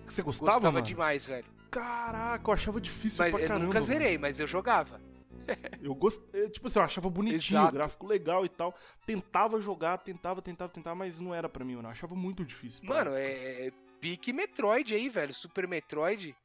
[0.07, 0.86] Você gostava, Gostava mano?
[0.86, 1.56] demais, velho.
[1.70, 3.65] Caraca, eu achava difícil Mas pra eu caramba.
[3.65, 4.99] nunca zerei, mas eu jogava.
[5.82, 7.70] Eu gostei, tipo assim, eu achava bonitinho, Exato.
[7.70, 8.78] o gráfico legal e tal.
[9.05, 11.88] Tentava jogar, tentava, tentava, tentava, mas não era pra mim, mano.
[11.88, 12.86] Eu achava muito difícil.
[12.86, 15.34] Mano, é, é pique Metroid aí, velho.
[15.34, 16.36] Super Metroid.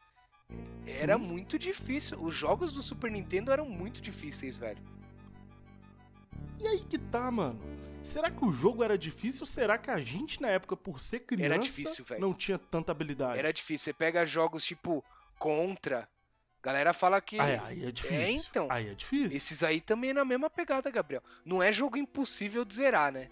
[1.01, 1.25] Era Sim.
[1.25, 2.17] muito difícil.
[2.23, 4.79] Os jogos do Super Nintendo eram muito difíceis, velho.
[6.61, 7.59] E aí que tá, mano.
[8.03, 11.21] Será que o jogo era difícil ou será que a gente, na época, por ser
[11.21, 12.21] criança, difícil, velho.
[12.21, 13.39] não tinha tanta habilidade?
[13.39, 13.85] Era difícil.
[13.85, 15.05] Você pega jogos tipo
[15.39, 16.09] Contra.
[16.63, 17.39] Galera fala que.
[17.39, 18.17] É, aí é difícil.
[18.17, 18.67] É, então.
[18.71, 19.37] Aí é difícil.
[19.37, 21.23] Esses aí também é na mesma pegada, Gabriel.
[21.45, 23.29] Não é jogo impossível de zerar, né?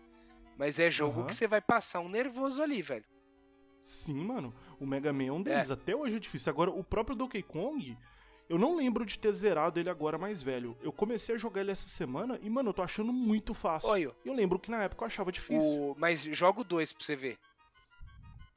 [0.56, 1.28] Mas é jogo Aham.
[1.28, 3.04] que você vai passar um nervoso ali, velho.
[3.82, 4.54] Sim, mano.
[4.78, 5.70] O Mega Man é um deles.
[5.70, 6.50] Até hoje é difícil.
[6.50, 7.96] Agora, o próprio Donkey Kong,
[8.50, 10.76] eu não lembro de ter zerado ele agora mais velho.
[10.82, 13.88] Eu comecei a jogar ele essa semana e, mano, eu tô achando muito fácil.
[13.88, 15.62] Olha, Eu lembro que na época eu achava difícil.
[15.70, 15.94] o...
[15.96, 17.38] mas joga o 2 pra você ver.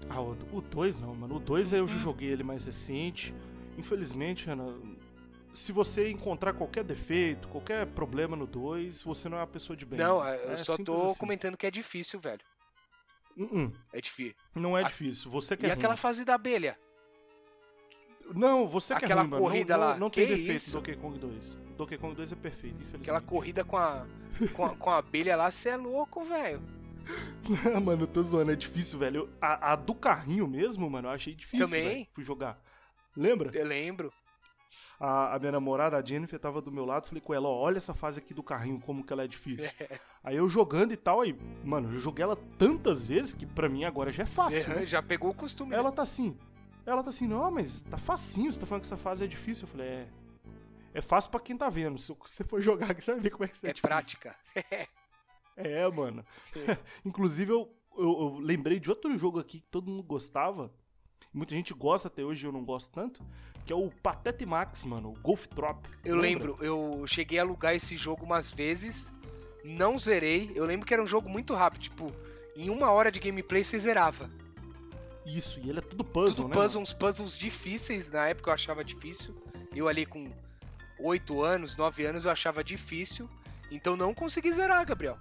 [0.10, 1.36] Ah, o 2 não, mano.
[1.36, 3.34] O 2 eu já joguei ele mais recente.
[3.78, 4.66] Infelizmente, Ana,
[5.54, 9.86] se você encontrar qualquer defeito, qualquer problema no 2, você não é uma pessoa de
[9.86, 9.98] bem.
[10.00, 11.20] Não, É eu só simples tô assim.
[11.20, 12.42] comentando que é difícil, velho.
[13.38, 14.36] Uh-uh, É difícil.
[14.56, 15.32] Não é A- difícil.
[15.32, 16.02] Você que E é aquela ruim.
[16.02, 16.78] fase da abelha?
[18.34, 19.44] Não, você que aquela é ruim, mano.
[19.44, 20.72] Não- corrida não, lá, Não tem defeito isso?
[20.72, 21.58] Donkey Kong 2.
[21.78, 23.02] Donkey Kong 2 é perfeito, infelizmente.
[23.02, 24.06] Aquela corrida com a,
[24.54, 26.62] com a, com a abelha lá, você é louco, velho.
[27.84, 29.30] Mano, eu tô zoando, é difícil, velho.
[29.42, 31.84] A, a do carrinho mesmo, mano, eu achei difícil, Também.
[31.84, 32.08] velho.
[32.14, 32.58] Fui jogar.
[33.16, 33.52] Lembra?
[33.54, 34.12] Eu lembro.
[35.00, 37.78] A, a minha namorada, a Jennifer, tava do meu lado, falei com ela, ó, olha
[37.78, 39.70] essa fase aqui do carrinho, como que ela é difícil.
[40.24, 43.84] Aí eu jogando e tal, aí, mano, eu joguei ela tantas vezes que pra mim
[43.84, 44.86] agora já é fácil, né?
[44.86, 45.76] Já pegou o costume.
[45.76, 46.38] Ela tá assim,
[46.86, 49.66] ela tá assim, não, mas tá facinho, você tá falando que essa fase é difícil.
[49.68, 50.08] Eu falei, é,
[50.96, 53.46] é fácil pra quem tá vendo, se você for jogar aqui, você vai ver como
[53.46, 53.90] é que você é, é difícil.
[53.90, 54.36] prática.
[55.56, 56.24] É, mano.
[57.06, 60.74] Inclusive, eu, eu, eu lembrei de outro jogo aqui que todo mundo gostava.
[61.32, 63.24] Muita gente gosta até hoje, eu não gosto tanto.
[63.64, 65.10] Que é o Patete Max, mano.
[65.12, 65.80] O Golf Trop.
[66.04, 66.48] Eu Lembra?
[66.50, 69.14] lembro, eu cheguei a alugar esse jogo umas vezes,
[69.64, 70.52] não zerei.
[70.56, 72.12] Eu lembro que era um jogo muito rápido, tipo,
[72.56, 74.30] em uma hora de gameplay você zerava.
[75.26, 76.54] Isso, e ele é tudo puzzle, Tudo né?
[76.62, 79.34] puzzle, uns puzzles difíceis, na época eu achava difícil.
[79.74, 80.30] Eu ali com
[81.00, 83.30] 8 anos, 9 anos eu achava difícil.
[83.72, 85.18] Então não consegui zerar, Gabriel.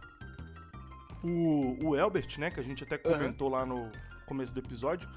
[1.23, 2.51] O, o Elbert, né?
[2.51, 3.91] Que a gente até comentou lá no
[4.27, 5.09] começo do episódio.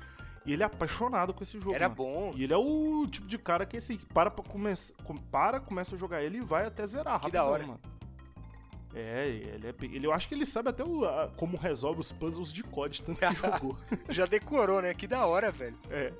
[0.46, 1.74] E ele é apaixonado com esse jogo.
[1.74, 1.96] Era mano.
[1.96, 2.34] bom.
[2.36, 4.94] E ele é o tipo de cara que assim, para pra começar.
[5.32, 7.66] Para, começa a jogar ele e vai até zerar Que rapidão, da hora.
[7.66, 7.80] mano.
[8.98, 12.14] É, ele é ele, eu acho que ele sabe até o- a- como resolve os
[12.14, 13.78] puzzles de COD, tanto que jogou.
[14.10, 14.94] Já decorou, né?
[14.94, 15.78] Que da hora, velho.
[15.90, 16.14] É,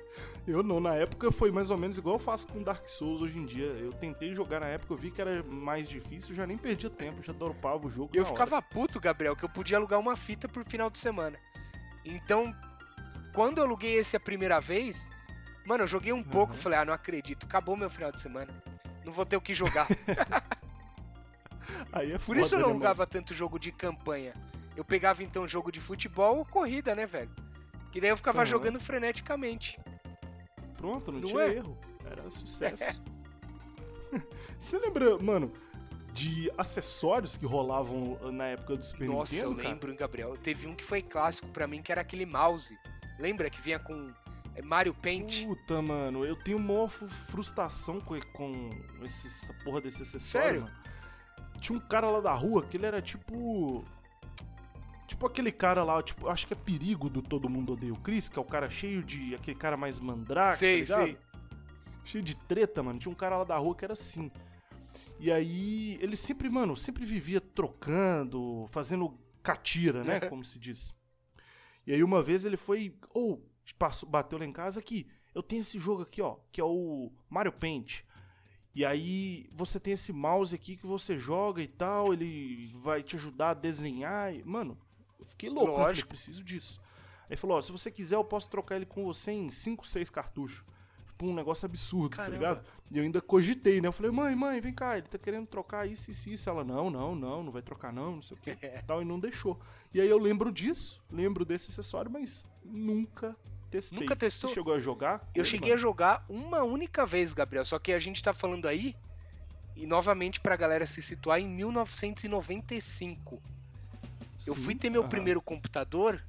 [0.46, 3.38] eu não, na época foi mais ou menos igual eu faço com Dark Souls hoje
[3.38, 3.64] em dia.
[3.64, 7.22] Eu tentei jogar na época, eu vi que era mais difícil, já nem perdia tempo,
[7.22, 8.10] já dropava o jogo.
[8.12, 8.36] Eu na hora.
[8.44, 11.38] ficava puto, Gabriel, que eu podia alugar uma fita por final de semana.
[12.04, 12.54] Então,
[13.34, 15.10] quando eu aluguei esse a primeira vez,
[15.66, 18.52] mano, eu joguei um pouco e falei, ah, não acredito, acabou meu final de semana.
[19.02, 19.86] Não vou ter o que jogar.
[21.92, 24.34] Aí é Por isso eu foda, não né, alugava tanto jogo de campanha.
[24.76, 27.30] Eu pegava então jogo de futebol ou corrida, né, velho?
[27.92, 28.46] Que daí eu ficava Aham.
[28.46, 29.78] jogando freneticamente.
[30.76, 31.54] Pronto, não, Não tinha é?
[31.56, 31.78] erro.
[32.04, 33.02] Era sucesso.
[34.58, 35.52] Você lembra, mano,
[36.12, 39.68] de acessórios que rolavam na época do Super Nossa, Nintendo, eu cara?
[39.68, 40.36] lembro, hein, Gabriel.
[40.36, 42.76] Teve um que foi clássico pra mim, que era aquele mouse.
[43.18, 44.12] Lembra que vinha com
[44.54, 45.44] é, Mario Paint?
[45.44, 46.58] Puta, mano, eu tenho
[46.88, 48.70] fu- frustração com, com
[49.02, 50.60] esse- essa porra desse acessório, Sério?
[50.62, 50.85] mano.
[51.60, 53.84] Tinha um cara lá da rua que ele era tipo.
[55.06, 58.28] Tipo aquele cara lá, tipo, acho que é perigo do Todo Mundo Odeia o Chris,
[58.28, 59.34] que é o cara cheio de.
[59.34, 61.18] aquele cara mais mandrake, Sei, tá sei.
[62.04, 62.98] Cheio de treta, mano.
[62.98, 64.30] Tinha um cara lá da rua que era assim.
[65.18, 70.20] E aí, ele sempre, mano, sempre vivia trocando, fazendo catira, né?
[70.28, 70.94] Como se diz.
[71.86, 72.96] E aí, uma vez ele foi.
[73.10, 73.44] Ou,
[73.78, 75.06] passou, bateu lá em casa aqui.
[75.34, 78.02] Eu tenho esse jogo aqui, ó, que é o Mario Paint.
[78.76, 83.16] E aí, você tem esse mouse aqui que você joga e tal, ele vai te
[83.16, 84.34] ajudar a desenhar.
[84.34, 84.76] E, mano,
[85.18, 85.72] eu fiquei louco, né?
[85.72, 86.08] Eu falei, Lógico.
[86.10, 86.78] preciso disso.
[87.30, 90.10] Aí falou, ó, se você quiser, eu posso trocar ele com você em 5, 6
[90.10, 90.62] cartuchos.
[91.06, 92.30] Tipo, um negócio absurdo, Caramba.
[92.30, 92.66] tá ligado?
[92.92, 93.88] E eu ainda cogitei, né?
[93.88, 96.50] Eu falei, mãe, mãe, vem cá, ele tá querendo trocar isso, isso, isso.
[96.50, 98.54] Ela, não, não, não, não vai trocar não, não sei o que,
[98.86, 99.58] tal, e não deixou.
[99.94, 103.34] E aí eu lembro disso, lembro desse acessório, mas nunca
[103.76, 103.98] testei.
[104.00, 104.48] Nunca testou?
[104.50, 105.20] Você chegou a jogar?
[105.34, 105.80] Eu ele, cheguei a mano?
[105.82, 107.64] jogar uma única vez, Gabriel.
[107.64, 108.94] Só que a gente tá falando aí,
[109.74, 113.42] e novamente pra galera se situar, em 1995.
[114.46, 115.08] Eu Sim, fui ter meu aham.
[115.10, 116.22] primeiro computador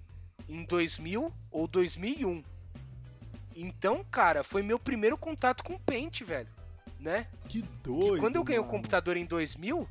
[0.47, 2.43] em 2000 ou 2001.
[3.55, 6.49] Então, cara, foi meu primeiro contato com o Paint, velho.
[6.99, 7.27] Né?
[7.47, 8.71] Que Que doido, quando eu ganhei o mano.
[8.71, 9.87] computador em 2000,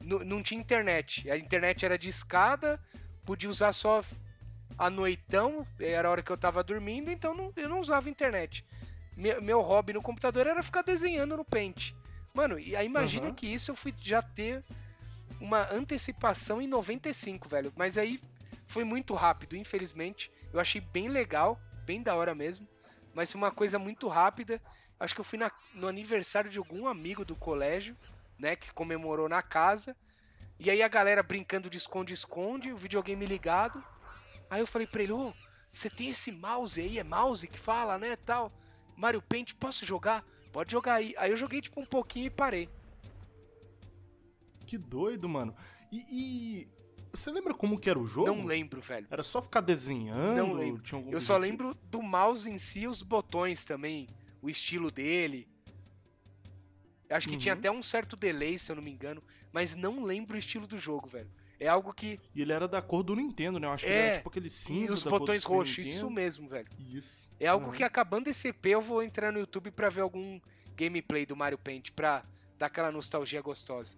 [0.00, 1.30] nu- não tinha internet.
[1.30, 2.80] A internet era de escada,
[3.24, 4.02] podia usar só
[4.76, 8.64] à noitão, era a hora que eu tava dormindo, então não- eu não usava internet.
[9.16, 11.92] Meu, meu hobby no computador era ficar desenhando no Paint.
[12.32, 13.34] Mano, e aí imagina Aham.
[13.34, 14.64] que isso eu fui já ter
[15.40, 17.72] uma antecipação em 95, velho.
[17.76, 18.20] Mas aí
[18.66, 20.30] foi muito rápido, infelizmente.
[20.52, 22.68] Eu achei bem legal, bem da hora mesmo.
[23.14, 24.60] Mas foi uma coisa muito rápida.
[25.00, 27.96] Acho que eu fui na- no aniversário de algum amigo do colégio,
[28.38, 28.54] né?
[28.54, 29.96] Que comemorou na casa.
[30.60, 33.82] E aí a galera brincando de esconde-esconde, o videogame ligado.
[34.50, 35.32] Aí eu falei pra ele, ô,
[35.72, 36.98] você tem esse mouse aí?
[36.98, 38.16] É mouse que fala, né?
[38.16, 38.52] Tal.
[38.96, 40.24] Mario Paint, posso jogar?
[40.52, 41.14] Pode jogar aí.
[41.18, 42.68] Aí eu joguei tipo um pouquinho e parei.
[44.66, 45.54] Que doido, mano.
[45.90, 46.68] E, e
[47.12, 48.26] você lembra como que era o jogo?
[48.26, 49.06] Não lembro, velho.
[49.10, 50.36] Era só ficar desenhando?
[50.36, 50.82] Não lembro.
[50.82, 51.38] Tinha Eu só objetivo?
[51.68, 54.08] lembro do mouse em si, os botões também,
[54.42, 55.48] o estilo dele.
[57.10, 57.58] Acho que tinha Uhum.
[57.58, 60.78] até um certo delay, se eu não me engano, mas não lembro o estilo do
[60.78, 61.30] jogo, velho.
[61.60, 62.20] É algo que.
[62.34, 63.66] E ele era da cor do Nintendo, né?
[63.66, 65.86] Eu acho que É, ele era tipo aquele E cinza os cor do botões roxos,
[65.86, 66.68] isso mesmo, velho.
[66.78, 67.28] Isso.
[67.40, 67.74] É algo Aham.
[67.74, 70.40] que acabando esse EP eu vou entrar no YouTube pra ver algum
[70.76, 72.24] gameplay do Mario Paint pra
[72.56, 73.96] dar aquela nostalgia gostosa.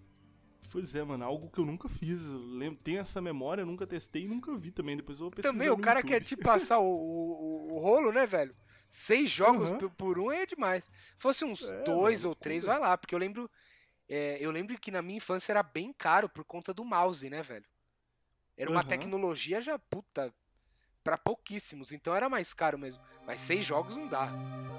[0.73, 1.25] Pois é, mano.
[1.25, 2.29] Algo que eu nunca fiz.
[2.29, 4.97] Eu lembro, tenho essa memória, nunca testei e nunca vi também.
[4.97, 6.13] Depois eu vou pesquisar Também, o cara YouTube.
[6.13, 8.55] quer te passar o, o, o- rolo, né, velho?
[8.89, 9.79] Seis jogos Aham.
[9.79, 10.91] por- por um é demais.
[11.19, 13.51] Fosse uns É, dois mano, ou três, vai lá, porque eu lembro.
[14.11, 17.43] É, eu lembro que na minha infância era bem caro por conta do mouse, né,
[17.43, 17.65] velho?
[18.57, 18.89] Era uma Aham.
[18.89, 20.35] tecnologia já, puta,
[21.03, 23.01] pra pouquíssimos, então era mais caro mesmo.
[23.27, 24.29] Mas seis jogos não dá.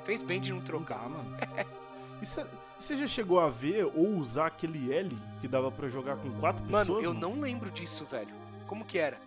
[0.06, 1.10] Fez bem de não trocar.
[1.10, 1.36] mano.
[2.22, 2.46] E cê-
[2.78, 6.62] você já chegou a ver ou usar aquele L que dava pra jogar com quatro
[6.66, 7.04] Mano, pessoas?
[7.04, 8.32] eu não lembro disso, velho.
[8.68, 9.20] Como que era?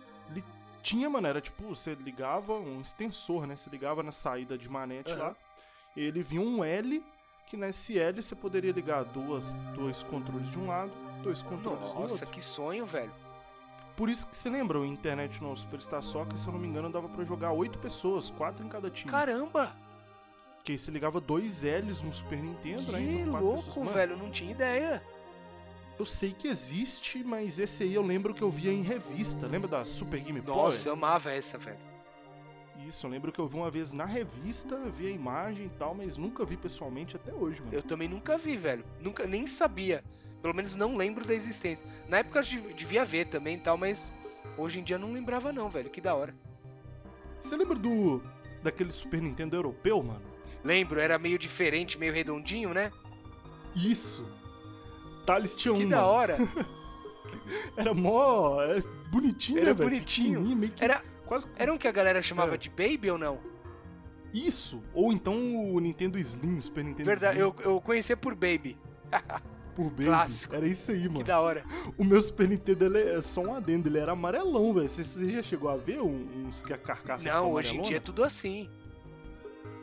[0.81, 3.57] Tinha, mano, era tipo, você ligava um extensor, né?
[3.57, 5.19] Você ligava na saída de manete Aham.
[5.29, 5.35] lá.
[5.97, 7.03] Ele vinha um L,
[7.45, 10.91] que nesse L você poderia ligar duas, dois controles de um lado,
[11.21, 12.27] dois controles do Nossa, outro.
[12.27, 13.11] que sonho, velho.
[13.95, 16.89] Por isso que você lembra, o internet no Superstar Soccer, se eu não me engano,
[16.89, 19.09] dava pra jogar oito pessoas, quatro em cada time.
[19.09, 19.73] Caramba!
[20.63, 22.99] Que aí você ligava dois L's no Super Nintendo, né?
[22.99, 23.91] Que Então, quatro louco, pessoas.
[23.91, 24.17] Velho.
[24.17, 25.01] Não tinha ideia.
[25.97, 29.47] Eu sei que existe, mas esse aí eu lembro que eu via em revista.
[29.47, 30.87] Lembra da Super Game Nossa, Power?
[30.87, 31.77] eu amava essa, velho.
[32.87, 35.95] Isso, eu lembro que eu vi uma vez na revista, vi a imagem e tal,
[35.95, 37.73] mas nunca vi pessoalmente até hoje, mano.
[37.73, 38.83] Eu também nunca vi, velho.
[38.99, 40.03] Nunca, nem sabia.
[40.41, 41.87] Pelo menos não lembro da existência.
[42.07, 44.13] Na época eu dev- devia ver também e tal, mas
[44.57, 45.89] hoje em dia eu não lembrava não, velho.
[45.89, 46.35] Que da hora.
[47.39, 48.21] Você lembra do
[48.61, 50.21] daquele Super Nintendo europeu, mano?
[50.63, 52.91] Lembro, era meio diferente, meio redondinho, né?
[53.75, 54.27] Isso.
[55.25, 56.07] Thales tinha Que um, da mano.
[56.09, 56.37] hora.
[57.77, 58.61] Era mó.
[58.61, 59.89] é, bonitinho, Era né, velho?
[59.89, 60.29] bonitinho.
[60.33, 61.47] Pequenininho, meio que Era, quase.
[61.55, 62.57] era um que a galera chamava É.
[62.57, 63.39] de Baby ou não?
[64.33, 64.83] Isso.
[64.93, 65.33] Ou então
[65.73, 67.53] o Nintendo Slim, Super Nintendo Verdade, Slim.
[67.63, 68.77] eu, eu conhecia por Baby.
[69.75, 70.05] Por baby.
[70.05, 70.55] clássico.
[70.55, 71.25] Era isso aí, Que mano.
[71.25, 71.61] da hora.
[71.97, 74.87] O meu Super Nintendo ele é só um adendo, ele era amarelão, velho.
[74.87, 77.99] Você, você já chegou a ver uns que a carcaça Não, hoje em dia é
[77.99, 78.69] tudo assim.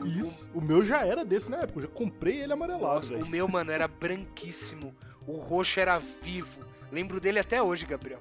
[0.04, 0.48] Isso.
[0.54, 1.78] O meu já era desse na época.
[1.80, 4.94] Eu já comprei ele amarelado, Nossa, o meu, mano, era branquíssimo.
[5.26, 6.60] O roxo era vivo.
[6.90, 8.18] Lembro dele até hoje, Gabriel.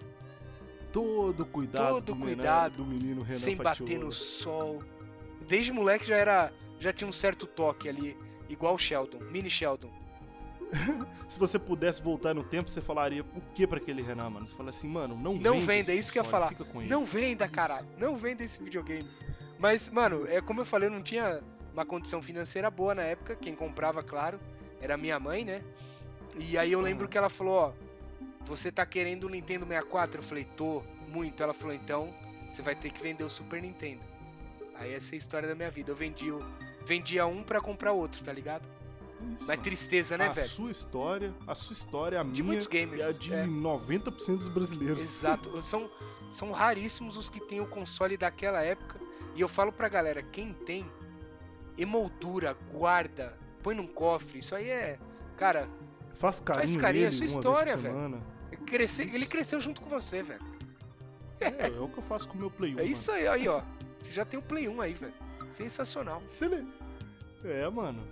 [0.91, 4.83] Todo cuidado, Todo do, cuidado, do menino Renan sem bater no sol.
[5.47, 6.53] Desde moleque já era.
[6.79, 8.17] Já tinha um certo toque ali.
[8.49, 9.91] Igual o Sheldon, mini Sheldon.
[11.27, 14.47] Se você pudesse voltar no tempo, você falaria o que pra aquele Renan, mano?
[14.47, 16.53] Você fala assim, mano, não Não venda, esse é isso que eu ia falar.
[16.87, 17.87] Não venda, caralho.
[17.97, 19.09] Não venda esse videogame.
[19.59, 21.41] Mas, mano, é como eu falei, eu não tinha
[21.73, 23.35] uma condição financeira boa na época.
[23.35, 24.39] Quem comprava, claro,
[24.81, 25.61] era minha mãe, né?
[26.37, 27.71] E aí eu lembro que ela falou, ó,
[28.45, 30.19] você tá querendo o Nintendo 64?
[30.19, 31.41] Eu falei, tô, muito.
[31.41, 32.13] Ela falou, então,
[32.49, 34.01] você vai ter que vender o Super Nintendo.
[34.75, 35.91] Aí essa é a história da minha vida.
[35.91, 36.39] Eu vendi o,
[36.85, 38.67] vendia um pra comprar outro, tá ligado?
[39.35, 40.47] Isso, Mas tristeza, né, a velho?
[40.47, 43.45] sua história, a sua história, a De minha muitos gamers, e a de é.
[43.45, 45.01] 90% dos brasileiros.
[45.01, 45.61] Exato.
[45.61, 45.89] São,
[46.29, 48.99] são raríssimos os que têm o console daquela época.
[49.35, 50.89] E eu falo pra galera, quem tem,
[51.77, 54.39] emoldura, guarda, põe num cofre.
[54.39, 54.99] Isso aí é.
[55.37, 55.69] Cara,
[56.21, 58.21] Faz carinho, Faz carinho, é sua história, velho.
[58.67, 60.39] cresce, ele cresceu junto com você, velho.
[61.39, 62.79] É, é o que eu faço com o meu Play 1.
[62.79, 63.63] É isso aí, aí, ó.
[63.97, 65.13] Você já tem o Play 1 aí, velho.
[65.49, 66.21] Sensacional.
[66.25, 66.67] Você le-
[67.43, 68.03] É, mano.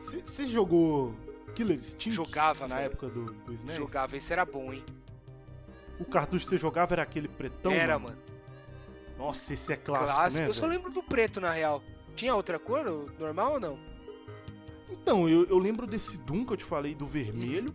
[0.00, 1.14] Você jogou
[1.54, 2.10] Killer Instinct?
[2.12, 2.86] Jogava, na velho.
[2.86, 3.76] época do, do SNES?
[3.76, 4.82] Jogava, esse era bom, hein?
[6.00, 7.70] O cartucho que você jogava era aquele pretão?
[7.72, 8.16] era, mano.
[9.18, 10.42] Nossa, esse é clássico, Clássico.
[10.42, 10.72] né, eu só velho?
[10.72, 11.82] lembro do preto, na real.
[12.16, 12.84] Tinha outra cor,
[13.18, 13.78] normal ou não?
[14.90, 17.74] Então, eu, eu lembro desse Doom que eu te falei do vermelho,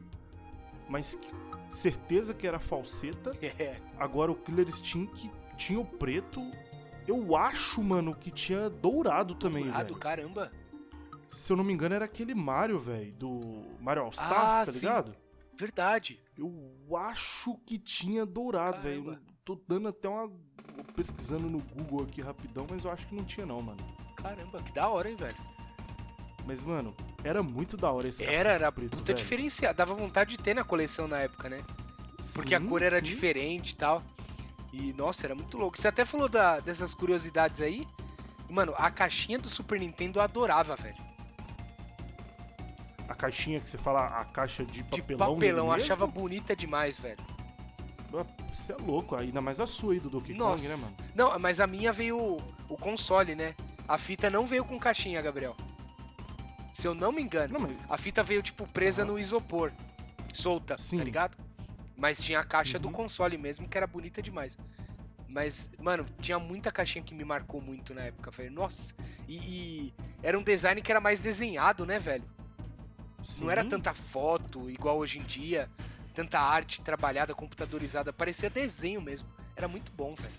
[0.89, 1.31] mas que-
[1.69, 3.31] certeza que era falseta.
[3.59, 3.79] É.
[3.97, 6.41] Agora o Killer Instinct tinha o preto.
[7.07, 9.95] Eu acho, mano, que tinha dourado também, velho.
[9.97, 10.51] caramba.
[11.29, 14.71] Se eu não me engano, era aquele Mario, velho, do Mario All Stars, Ah, tá
[14.71, 14.79] sim.
[14.79, 15.15] ligado?
[15.57, 16.19] Verdade.
[16.37, 19.19] Eu acho que tinha dourado, velho.
[19.43, 20.31] Tô dando até uma.
[20.95, 23.83] pesquisando no Google aqui rapidão, mas eu acho que não tinha, não, mano.
[24.15, 25.35] Caramba, que da hora, hein, velho.
[26.45, 29.17] Mas, mano, era muito da hora esse Era, era preto, puta velho.
[29.17, 29.77] diferenciado.
[29.77, 31.63] Dava vontade de ter na coleção na época, né?
[32.33, 33.03] Porque a Sim, cor era sim.
[33.05, 34.03] diferente e tal.
[34.71, 35.77] E, nossa, era muito louco.
[35.79, 37.87] Você até falou da- dessas curiosidades aí.
[38.49, 40.97] Mano, a caixinha do Super Nintendo eu adorava, velho.
[43.07, 45.33] A caixinha que você fala, a caixa de De papelão.
[45.35, 47.19] papelão, nele achava bonita demais, velho.
[48.51, 50.67] Você é louco, ainda mais a sua aí do Donkey Nossa.
[50.67, 50.97] Kong, né, mano?
[51.15, 52.37] Não, mas a minha veio
[52.69, 53.55] o console, né?
[53.87, 55.55] A fita não veio com caixinha, Gabriel.
[56.73, 57.53] Se eu não me engano.
[57.53, 59.11] Não, mas A fita veio, tipo, presa Aham.
[59.11, 59.71] no isopor.
[60.33, 60.97] Solta, Sim.
[60.97, 61.37] tá ligado?
[61.95, 62.93] Mas tinha a caixa do Uhum.
[62.93, 64.57] console mesmo, que era bonita demais.
[65.29, 68.51] Mas, mano, tinha muita caixinha que me marcou muito na época, velho.
[68.51, 68.93] Nossa.
[69.27, 72.23] E, e era um design que era mais desenhado, né, velho?
[73.39, 75.69] Não era sim, tanta foto igual hoje em dia.
[76.13, 78.11] Tanta arte trabalhada, computadorizada.
[78.11, 79.27] Parecia desenho mesmo.
[79.55, 80.33] Era muito bom, velho.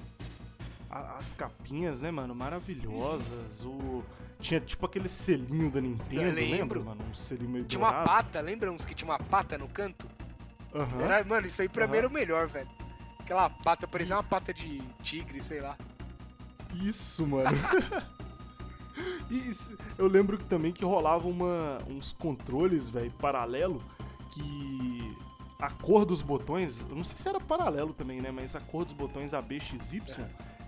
[0.99, 3.65] A- As capinhas, né, mano, maravilhosas.
[3.65, 4.03] O...
[4.41, 6.81] Tinha tipo aquele selinho da Nintendo, Eu lembro.
[6.81, 7.01] lembra, mano?
[7.11, 8.09] Um selinho meio Tinha uma dourado.
[8.09, 10.07] pata, lembra uns que tinha uma pata no canto?
[10.75, 11.03] Aham.
[11.03, 11.99] Era, mano, isso aí pra mim Aham.
[11.99, 12.69] era o melhor, velho.
[13.19, 15.79] Aquela pata, parecia uma pata de tigre, sei lá.
[16.75, 17.49] Isso, mano.
[19.31, 23.83] e isso- eu lembro que também que rolava uma, uns controles, velho, paralelo,
[24.33, 25.17] que
[25.59, 28.85] a cor dos botões, eu não sei se era paralelo também, né, mas a cor
[28.85, 30.03] dos botões ABXY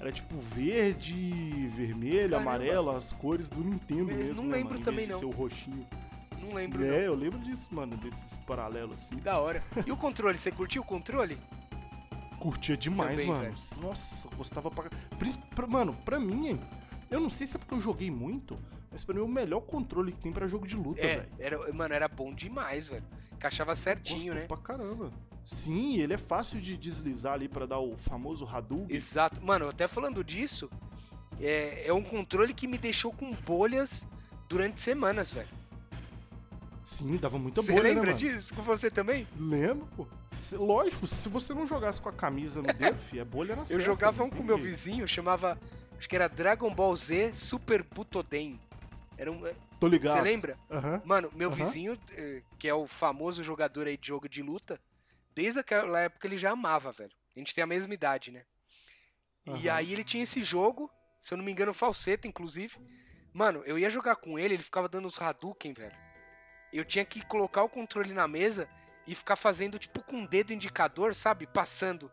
[0.00, 2.50] era tipo verde, vermelho, Caramba.
[2.50, 5.18] amarelo, as cores do Nintendo Eu mesmo, não né, lembro mano, também, não.
[5.18, 5.86] ser o roxinho.
[6.40, 6.86] Não lembro, não.
[6.92, 9.16] É, eu lembro disso, mano, desses paralelos assim.
[9.16, 9.62] Da hora.
[9.86, 11.38] E o controle, você curtiu o controle?
[12.38, 13.42] Curtia demais, Também, mano.
[13.42, 13.54] velho.
[13.80, 14.88] Nossa, gostava pra...
[15.66, 16.60] Mano, pra mim, hein,
[17.10, 18.58] eu não sei se é porque eu joguei muito,
[18.92, 21.28] mas pra mim é o melhor controle que tem pra jogo de luta, É, velho.
[21.38, 23.04] era, mano, era bom demais, velho.
[23.32, 24.46] Encaixava certinho, Gosto né?
[24.46, 25.10] pra caramba.
[25.46, 28.94] Sim, ele é fácil de deslizar ali pra dar o famoso Hadouken.
[28.94, 29.40] Exato.
[29.40, 30.68] Mano, até falando disso,
[31.40, 34.08] é, é um controle que me deixou com bolhas
[34.48, 35.48] durante semanas, velho.
[36.82, 38.18] Sim, dava muita Você bolha, né, lembra mano?
[38.18, 39.24] disso com você também?
[39.38, 40.08] Lembro, pô.
[40.54, 43.66] Lógico, se você não jogasse com a camisa no dedo, fi, é bolha na Eu
[43.66, 45.56] certa, jogava um com meu vizinho, chamava.
[45.96, 48.60] Acho que era Dragon Ball Z Super Butoden.
[49.16, 49.40] Era um.
[49.78, 50.16] Tô ligado.
[50.18, 50.58] Você lembra?
[50.70, 51.00] Aham.
[51.04, 51.56] Mano, meu Aham.
[51.56, 54.78] vizinho, eh, que é o famoso jogador aí de jogo de luta,
[55.36, 57.12] desde aquela época ele já amava, velho.
[57.36, 58.42] A gente tem a mesma idade, né?
[59.44, 59.76] E Aham.
[59.76, 62.74] aí ele tinha esse jogo, se eu não me engano, falseta, inclusive.
[63.34, 65.94] Mano, eu ia jogar com ele, ele ficava dando os Hadouken, velho.
[66.72, 68.66] Eu tinha que colocar o controle na mesa
[69.06, 71.46] e ficar fazendo, tipo, com o dedo indicador, sabe?
[71.46, 72.10] Passando.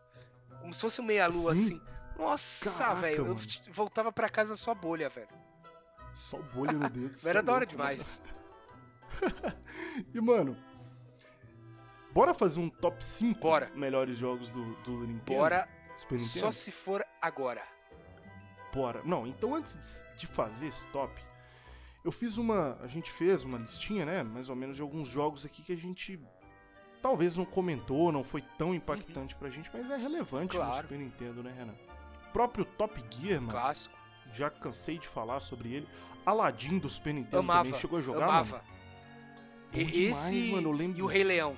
[0.60, 1.64] Como se fosse um meia-lua, Sim.
[1.64, 1.82] assim.
[2.18, 3.26] Nossa, velho.
[3.26, 5.28] Eu voltava pra casa só bolha, velho.
[6.14, 7.18] Só bolha no dedo.
[7.26, 7.70] Era é da hora mano.
[7.70, 8.22] demais.
[10.12, 10.56] E, mano,
[12.14, 13.70] bora fazer um top 5 Bora.
[13.74, 15.38] melhores jogos do, do Nintendo?
[15.40, 16.40] Bora, Super Nintendo?
[16.40, 17.62] só se for agora.
[18.72, 19.02] Bora.
[19.04, 21.12] Não, então antes de- fazer esse top,
[22.04, 22.76] eu fiz uma.
[22.80, 24.22] A gente fez uma listinha, né?
[24.22, 26.18] Mais ou menos de alguns jogos aqui que a gente
[27.02, 30.76] talvez não comentou, não foi tão impactante pra gente, mas é relevante no Claro.
[30.82, 31.74] Super Nintendo, né, Renan?
[32.28, 33.52] O próprio Top Gear, mano.
[33.52, 33.94] Clássico.
[34.32, 35.88] Já cansei de falar sobre ele.
[36.26, 37.64] Aladdin do Super Nintendo Amava.
[37.64, 38.56] também chegou a jogar, amava.
[38.56, 38.68] mano.
[39.70, 39.96] Bom demais,
[40.26, 40.98] Esse mano, eu lembro.
[40.98, 41.56] e o Rei Leão.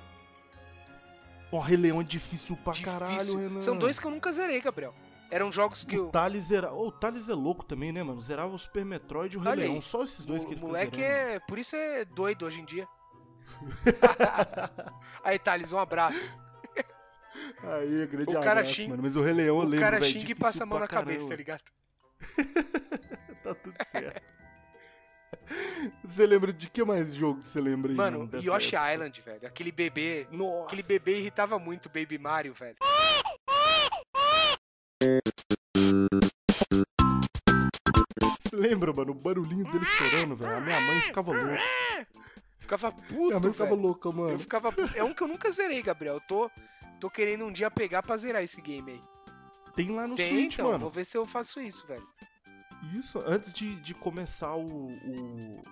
[1.51, 2.99] Ó, Rei Leão é difícil pra Difícil.
[2.99, 3.61] caralho, Renan.
[3.61, 4.93] São dois que eu nunca zerei, Gabriel.
[5.29, 6.09] Eram jogos que O eu.
[6.09, 6.71] Thales era.
[6.73, 8.19] Ô, o Thales é louco também, né, mano?
[8.21, 9.69] Zerava o Super Metroid e o Rei Olha aí.
[9.69, 9.81] Leão.
[9.81, 11.31] Só esses dois O que ele moleque zerando.
[11.35, 11.39] é.
[11.41, 12.87] Por isso é doido hoje em dia.
[15.23, 16.33] Aí, Thales, um abraço.
[17.63, 19.03] Aí, grande O cara abraço, xinga- mano.
[19.03, 20.87] Mas o Rei Leão eu o lembro, cara velho, xinga e passa a mão na
[20.87, 21.35] cabeça, tá caramba.
[21.35, 21.61] ligado?
[23.43, 24.21] Tá tudo certo.
[26.03, 28.93] Você lembra de que mais jogo você lembra aí, Mano, Yoshi época?
[28.93, 29.47] Island, velho.
[29.47, 30.27] Aquele bebê.
[30.31, 30.65] Nossa.
[30.65, 32.75] Aquele bebê irritava muito o Baby Mario, velho.
[38.39, 39.11] Você lembra, mano?
[39.11, 40.55] O barulhinho dele chorando, velho.
[40.57, 41.59] A minha mãe ficava louca.
[42.59, 43.81] Ficava Minha puto, mãe ficava velho.
[43.81, 44.39] louca, Eu mano.
[44.39, 44.97] ficava puto.
[44.97, 46.15] É um que eu nunca zerei, Gabriel.
[46.15, 46.51] Eu tô,
[46.99, 49.01] tô querendo um dia pegar pra zerar esse game aí.
[49.75, 50.67] Tem lá no Tem, Switch, então.
[50.67, 50.79] mano.
[50.79, 52.05] Vou ver se eu faço isso, velho.
[52.93, 55.63] Isso, antes de, de começar o, o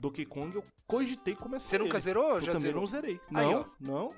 [0.00, 2.00] Donkey Kong, eu cogitei começar Você nunca ele.
[2.04, 2.30] zerou?
[2.36, 2.80] Eu Já também zerou?
[2.80, 3.20] não zerei.
[3.34, 3.64] Aí, Não, ó.
[3.80, 4.14] não.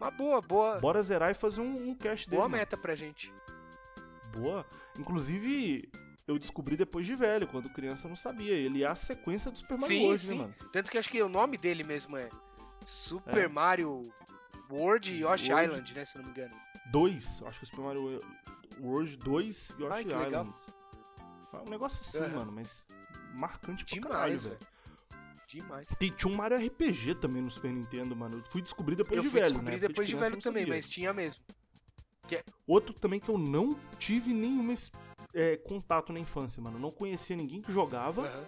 [0.00, 0.78] Uma boa, boa.
[0.80, 2.36] Bora zerar e fazer um, um cast dele.
[2.38, 2.58] Boa mano.
[2.60, 3.32] meta pra gente.
[4.32, 4.66] Boa.
[4.98, 5.88] Inclusive,
[6.26, 8.52] eu descobri depois de velho, quando criança eu não sabia.
[8.52, 10.28] Ele é a sequência do Super Mario Sim, World, sim.
[10.30, 10.54] né, mano?
[10.72, 12.28] Tanto que acho que o nome dele mesmo é
[12.84, 13.48] Super É.
[13.48, 14.12] Mario
[14.70, 15.68] World e Yoshi World.
[15.70, 16.04] Island, né?
[16.04, 16.54] Se eu não me engano.
[16.90, 18.20] Dois, acho que o Super Mario
[18.80, 20.48] World 2 e Yoshi Ai, que legal.
[21.60, 22.36] É um negócio assim, Aham.
[22.38, 22.86] mano, mas
[23.34, 24.58] marcante pra Demais, caralho, velho.
[25.48, 25.88] Demais.
[25.98, 28.38] Tem- Tinha um Mario RPG também no Super Nintendo, mano.
[28.38, 29.76] Eu fui descobrir depois eu de fui velho, descobrir né?
[29.76, 31.42] Época depois de criança eu velho também, mas tinha mesmo.
[32.66, 34.72] Outro também que eu não tive nenhum
[35.34, 36.78] é, contato na infância, mano.
[36.78, 38.46] Não conhecia ninguém que jogava, Aham.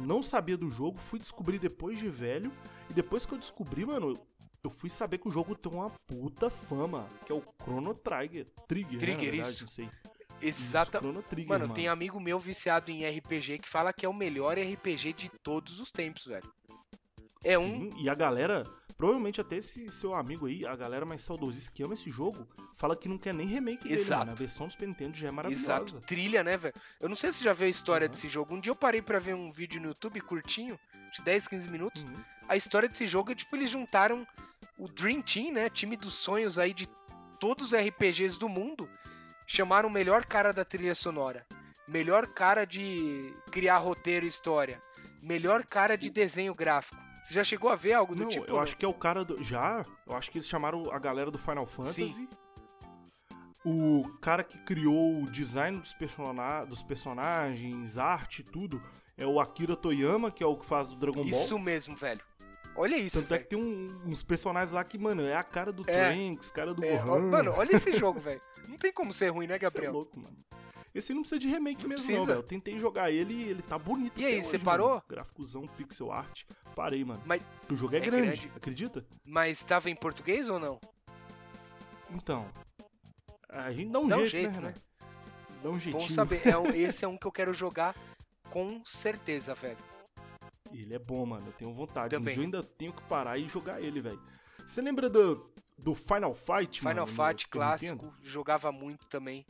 [0.00, 2.52] não sabia do jogo, fui descobrir depois de velho.
[2.88, 4.14] E depois que eu descobri, mano,
[4.62, 8.46] eu fui saber que o jogo tem uma puta fama, que é o Chrono Trigger.
[8.68, 9.62] Trigger, né, Trigger, verdade, isso.
[9.64, 9.90] não sei.
[10.42, 10.98] Exata.
[10.98, 11.74] Isso, Chrono Trigger, Mano, mano.
[11.74, 15.80] tem amigo meu viciado em RPG que fala que é o melhor RPG de todos
[15.80, 16.50] os tempos, velho.
[17.44, 17.90] É um.
[17.90, 18.64] Sim, E a galera,
[18.98, 22.94] provavelmente até esse seu amigo aí, a galera mais saudosista que ama esse jogo, fala
[22.94, 24.20] que não quer nem remake dele, Exato.
[24.20, 24.32] mano.
[24.32, 25.64] A versão do Super Nintendo já é maravilhosa.
[25.72, 26.00] Exato.
[26.06, 26.74] Trilha, né, velho?
[27.00, 28.10] Eu não sei se você já viu a história Uhum.
[28.10, 28.54] desse jogo.
[28.54, 30.78] Um dia eu parei pra ver um vídeo no YouTube curtinho,
[31.16, 32.02] de 10, 15 minutos.
[32.02, 32.14] Uhum.
[32.46, 34.26] A história desse jogo é tipo, eles juntaram
[34.78, 35.70] o Dream Team, né?
[35.70, 36.86] Time dos sonhos aí de
[37.38, 38.86] todos os RPGs do mundo.
[39.52, 41.44] Chamaram o melhor cara da trilha sonora.
[41.88, 44.80] Melhor cara de criar roteiro e história.
[45.20, 46.96] Melhor cara de desenho gráfico.
[47.24, 48.44] Você já chegou a ver algo do Não, tipo?
[48.46, 49.42] eu acho que é o cara do.
[49.42, 49.84] Já?
[50.06, 52.28] Eu acho que eles chamaram a galera do Final Fantasy.
[53.64, 58.80] O cara que criou o design dos, persona- dos personagens, arte e tudo,
[59.18, 61.28] é o Akira Toyama, que é o que faz do Dragon Ball.
[61.28, 62.20] Isso mesmo, velho.
[62.76, 63.42] Olha isso, Tanto é velho.
[63.48, 66.10] que tem um- uns personagens lá que, mano, é a cara do É.
[66.12, 67.30] Trunks, cara do É, Gohan.
[67.30, 68.40] mano, olha esse jogo, velho.
[68.68, 69.92] Não tem como ser ruim, né, Cê é Gabriel?
[69.92, 70.36] louco, mano.
[70.94, 72.18] Esse não precisa de remake Não mesmo, precisa.
[72.18, 72.38] não, velho.
[72.38, 74.18] Eu tentei jogar ele e ele tá bonito.
[74.18, 74.88] E aí, você parou?
[74.90, 75.02] Mano.
[75.08, 76.44] Gráficozão, pixel art.
[76.74, 77.22] Parei, mano.
[77.26, 78.52] Mas, o jogo é, é grande, grande.
[78.56, 79.06] acredita?
[79.24, 80.80] mas tava em português ou não?
[82.12, 82.46] Então.
[83.48, 84.74] A gente dá um Dá um jeito, jeito, né, né?
[85.62, 86.02] Dá um jeitinho.
[86.02, 86.40] Bom saber.
[86.46, 87.94] É um- esse é um que eu quero jogar
[88.48, 89.76] com certeza, velho.
[90.72, 91.46] Ele é bom, mano.
[91.46, 92.10] Eu tenho vontade.
[92.14, 92.32] Também.
[92.32, 94.20] Um dia eu ainda tenho que parar e jogar ele, velho.
[94.64, 97.06] Você lembra do, do Final Fight, Final mano?
[97.06, 98.14] no Fight Super clássico, Nintendo?
[98.22, 99.46] jogava muito também.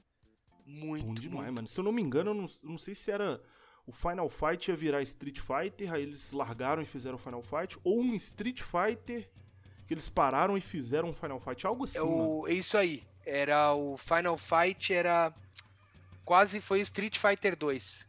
[0.64, 1.54] Muito, Bom demais, muito.
[1.56, 1.68] mano.
[1.68, 3.40] Se eu não me engano, eu não, não sei se era.
[3.86, 7.76] O Final Fight ia virar Street Fighter, aí eles largaram e fizeram o Final Fight,
[7.82, 9.28] ou um Street Fighter
[9.88, 13.02] que eles pararam e fizeram um Final Fight, algo assim, É, o, é isso aí.
[13.26, 15.34] Era o Final Fight, era.
[16.24, 18.06] Quase foi o Street Fighter 2.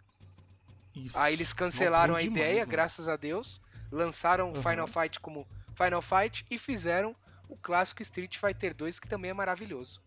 [0.96, 1.18] Isso.
[1.18, 2.72] Aí eles cancelaram bom a demais, ideia, mano.
[2.72, 3.62] graças a Deus.
[3.92, 4.62] Lançaram o Aham.
[4.70, 7.16] Final Fight como Final Fight e fizeram
[7.50, 10.02] o clássico Street Fighter 2, que também é maravilhoso.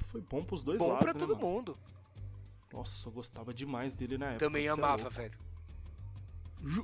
[0.00, 1.46] Foi bom pros dois Bom lados, pra né, todo mano?
[1.46, 1.78] mundo.
[2.72, 4.40] Nossa, eu gostava demais dele na época.
[4.46, 5.10] Também é amava, louco.
[5.16, 5.38] velho.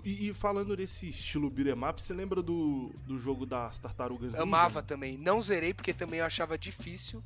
[0.05, 4.43] E, e falando desse estilo beat'em up, você lembra do, do jogo das tartarugas ninja,
[4.43, 5.17] Amava também.
[5.17, 7.23] Não zerei porque também eu achava difícil,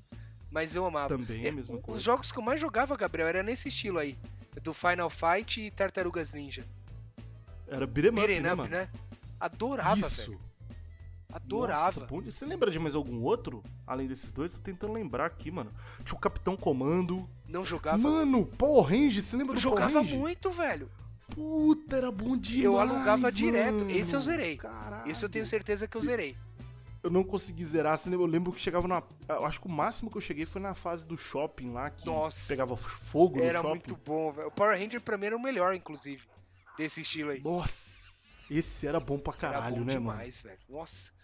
[0.51, 1.09] mas eu amava.
[1.16, 1.97] Também é a É, mesma coisa.
[1.97, 4.18] Os jogos que eu mais jogava, Gabriel, era nesse estilo aí.
[4.61, 6.64] Do Final Fight e Tartarugas Ninja.
[7.66, 8.88] Era beat'em up, né, up, né?
[9.40, 10.30] Adorava, Isso.
[10.32, 10.40] velho.
[11.32, 11.84] Adorava.
[11.84, 13.62] Nossa, bom- Você lembra de mais algum outro?
[13.86, 14.53] Além desses dois?
[14.53, 15.72] Tô tentando lembrar aqui, mano.
[16.05, 17.26] Tinha o Capitão Comando.
[17.48, 17.96] Não jogava.
[17.96, 20.90] Mano, Power Range, você lembra eu do Power jogava muito, velho.
[21.30, 23.72] Puta, era bom demais, Eu alugava direto.
[23.76, 23.90] mano.
[23.90, 24.59] Esse eu zerei.
[24.59, 25.11] Caralho.
[25.11, 26.36] Isso eu tenho certeza que eu zerei.
[27.03, 28.20] Eu não consegui zerar, lembra?
[28.20, 29.03] eu lembro que chegava na...
[29.28, 32.07] Eu acho que o máximo que eu cheguei foi na fase do shopping lá, que
[32.07, 32.46] Nossa.
[32.46, 33.68] pegava fogo no Era shopping.
[33.70, 34.48] muito bom, velho.
[34.48, 36.22] O Power Ranger pra mim era o melhor, inclusive,
[36.76, 37.40] desse estilo aí.
[37.40, 40.59] Nossa, esse era bom pra era caralho, bom né, demais, velho.
[40.68, 41.11] Nossa.
[41.11, 41.22] mano?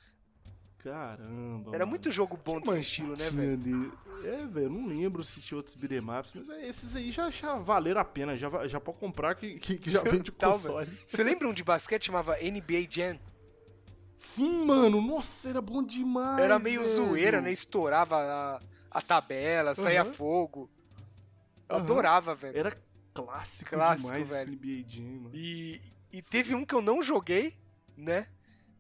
[0.78, 1.90] Caramba, Era mano.
[1.90, 3.92] muito jogo bom desse estilo, né, velho?
[4.24, 7.56] É, velho, não lembro se tinha outros beat'em ups, mas é, esses aí já, já
[7.56, 10.88] valeram a pena, já, já pode comprar que, que, que já vende o Tal, console.
[11.06, 13.18] Você lembra um de basquete que chamava NBA Jam?
[14.18, 16.92] Sim, mano, nossa, era bom demais, Era meio velho.
[16.92, 17.52] zoeira, né?
[17.52, 18.60] Estourava a,
[18.98, 20.12] a tabela, saía Aham.
[20.12, 20.68] fogo.
[21.68, 21.84] Eu Aham.
[21.84, 22.58] Adorava, velho.
[22.58, 22.76] Era
[23.14, 24.52] clássico, Clássico, demais velho.
[24.52, 25.30] NBA Jam, mano.
[25.32, 25.80] E,
[26.12, 27.56] e teve um que eu não joguei,
[27.96, 28.26] né?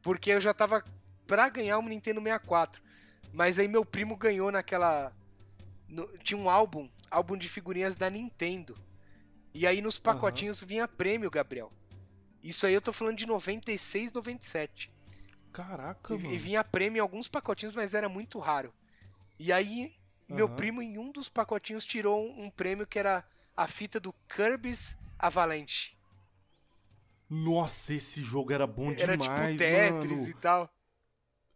[0.02, 0.84] Porque eu já tava
[1.24, 2.82] pra ganhar um Nintendo 64.
[3.32, 5.12] Mas aí meu primo ganhou naquela.
[5.88, 8.76] no- tinha um álbum, álbum de figurinhas da Nintendo.
[9.54, 11.72] E aí nos pacotinhos vinha prêmio, Gabriel.
[12.42, 14.90] Isso aí eu tô falando de 96, 97.
[15.58, 16.34] Caraca, E, mano.
[16.34, 18.72] e vinha prêmio em alguns pacotinhos, mas era muito raro.
[19.40, 19.92] E aí,
[20.28, 20.56] meu Aham.
[20.56, 23.24] primo, em um dos pacotinhos, tirou um, um prêmio que era
[23.56, 25.96] a fita do Kirby's Avalanche.
[27.28, 30.28] Nossa, esse jogo era bom era demais, tipo Tetris mano.
[30.28, 30.70] e tal.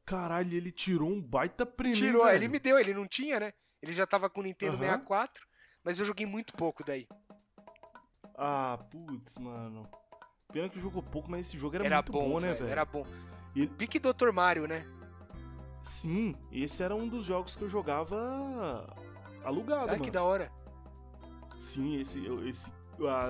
[0.05, 2.37] Caralho, ele tirou um baita prêmio, Tirou, velho.
[2.37, 3.53] ele me deu, ele não tinha, né?
[3.81, 4.99] Ele já tava com o Nintendo Aham.
[4.99, 5.47] 64,
[5.85, 7.07] mas eu joguei muito pouco daí.
[8.37, 9.89] Ah, putz, mano.
[10.53, 12.71] Pena que jogou pouco, mas esse jogo era, Era, muito bom, bom, né, velho?
[12.71, 13.07] Era bom.
[13.55, 14.31] E- Pique Dr.
[14.33, 14.87] Mario, né?
[15.83, 18.87] Sim, esse era um dos jogos que eu jogava
[19.45, 20.05] alugado, Ah, mano.
[20.05, 20.51] que da hora.
[21.59, 22.71] Sim, esse, eu- esse,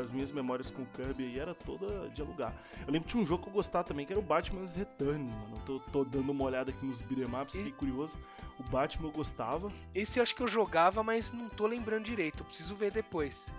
[0.01, 2.55] as minhas memórias com o Kirby aí era toda de alugar.
[2.87, 5.35] Eu lembro que tinha um jogo que eu gostava também, que era o Batman's Returns,
[5.35, 5.57] mano.
[5.57, 8.19] Eu tô, tô dando uma olhada aqui nos beat'em ups, fiquei curioso.
[8.59, 9.73] O Batman eu gostava.
[9.95, 12.41] Esse eu acho que eu jogava, mas não tô lembrando direito.
[12.43, 13.51] Eu preciso ver depois.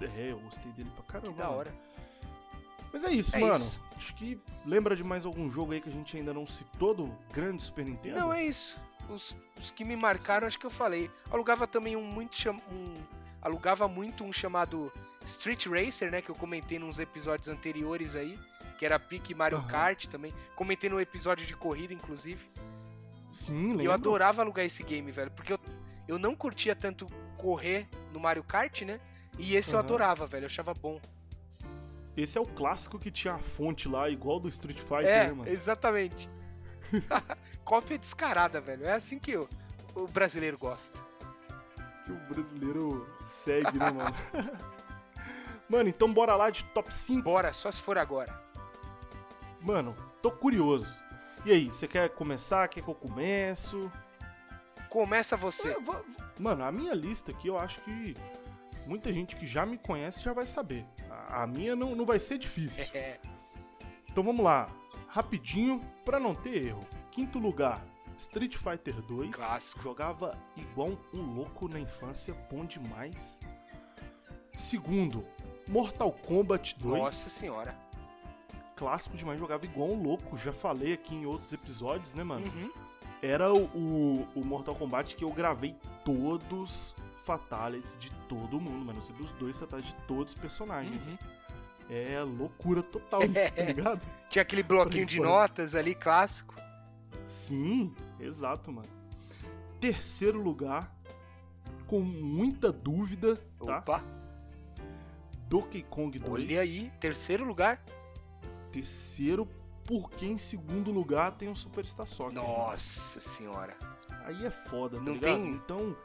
[0.00, 1.32] É, eu gostei dele pra caramba.
[1.32, 1.70] Que da mano.
[3.00, 3.64] Mas é isso, É mano.
[3.64, 3.80] isso.
[3.96, 7.16] Acho que lembra de mais algum jogo aí que a gente ainda não citou do
[7.32, 8.18] grande Super Nintendo?
[8.18, 8.76] Não, é isso.
[9.08, 11.08] Os, os que me marcaram, acho que eu falei.
[11.30, 12.60] Alugava também um muito cham...
[12.72, 12.94] um
[13.40, 14.92] alugava muito um chamado
[15.24, 18.36] Street Racer, né, que eu comentei nos episódios anteriores aí,
[18.76, 19.68] que era pique Mario Aham.
[19.68, 20.34] Kart também.
[20.56, 22.44] Comentei no episódio de corrida inclusive.
[23.30, 23.82] Sim, lembro.
[23.82, 25.60] E eu adorava alugar esse game, velho, porque eu,
[26.08, 28.98] eu não curtia tanto correr no Mario Kart, né?
[29.38, 29.84] E esse eu Aham.
[29.86, 31.00] adorava, velho, eu achava bom.
[32.18, 35.32] Esse é o clássico que tinha a fonte lá, igual do Street Fighter, é, né,
[35.32, 35.48] mano?
[35.48, 36.28] exatamente.
[37.64, 38.84] Cópia descarada, velho.
[38.84, 39.48] É assim que o,
[39.94, 40.98] o brasileiro gosta.
[42.04, 44.16] Que o brasileiro segue, né, mano?
[45.70, 47.22] mano, então bora lá de top 5.
[47.22, 48.42] Bora, só se for agora.
[49.60, 50.96] Mano, tô curioso.
[51.44, 52.66] E aí, você quer começar?
[52.66, 53.92] Quer que eu começo?
[54.90, 55.68] Começa você.
[55.70, 55.76] É,
[56.36, 58.16] Mano, a minha lista aqui eu acho que
[58.88, 60.84] muita gente que já me conhece já vai saber.
[61.28, 62.86] A, a minha não, não vai ser difícil.
[62.94, 63.18] É,
[64.08, 64.68] Então vamos lá,
[65.08, 66.86] rapidinho, pra não ter erro.
[67.10, 67.84] Quinto lugar,
[68.16, 69.34] Street Fighter 2.
[69.34, 69.82] Clássico.
[69.82, 73.40] Jogava igual um louco na infância, bom demais.
[74.54, 75.24] Segundo,
[75.68, 76.98] Mortal Kombat 2.
[77.02, 77.76] nossa senhora.
[78.74, 80.36] Clássico demais, jogava igual um louco.
[80.36, 82.46] Já falei aqui em outros episódios, né, mano?
[82.46, 82.70] Uhum.
[83.20, 85.74] Era o, o, o Mortal Kombat que eu gravei
[86.04, 86.94] todos
[87.28, 88.98] fatalities de todo mundo, mano.
[88.98, 91.06] Eu sei dos dois fatalities de todos os personagens.
[91.08, 91.18] Uhum.
[91.90, 94.06] É loucura total isso, tá ligado?
[94.30, 96.54] Tinha aquele bloquinho de notas ali, clássico.
[97.24, 98.88] Sim, exato, mano.
[99.78, 100.90] Terceiro lugar,
[101.86, 103.78] com muita dúvida, tá?
[103.78, 104.02] Opa,
[105.48, 106.32] Donkey Kong 2.
[106.32, 106.90] olha aí.
[106.98, 107.82] Terceiro lugar.
[108.72, 109.46] Terceiro,
[109.84, 112.34] porque em segundo lugar tem o Superstar Soccer.
[112.34, 113.74] Nossa senhora.
[114.24, 115.34] Aí é foda, tá Não ligado?
[115.36, 115.96] tem- Então,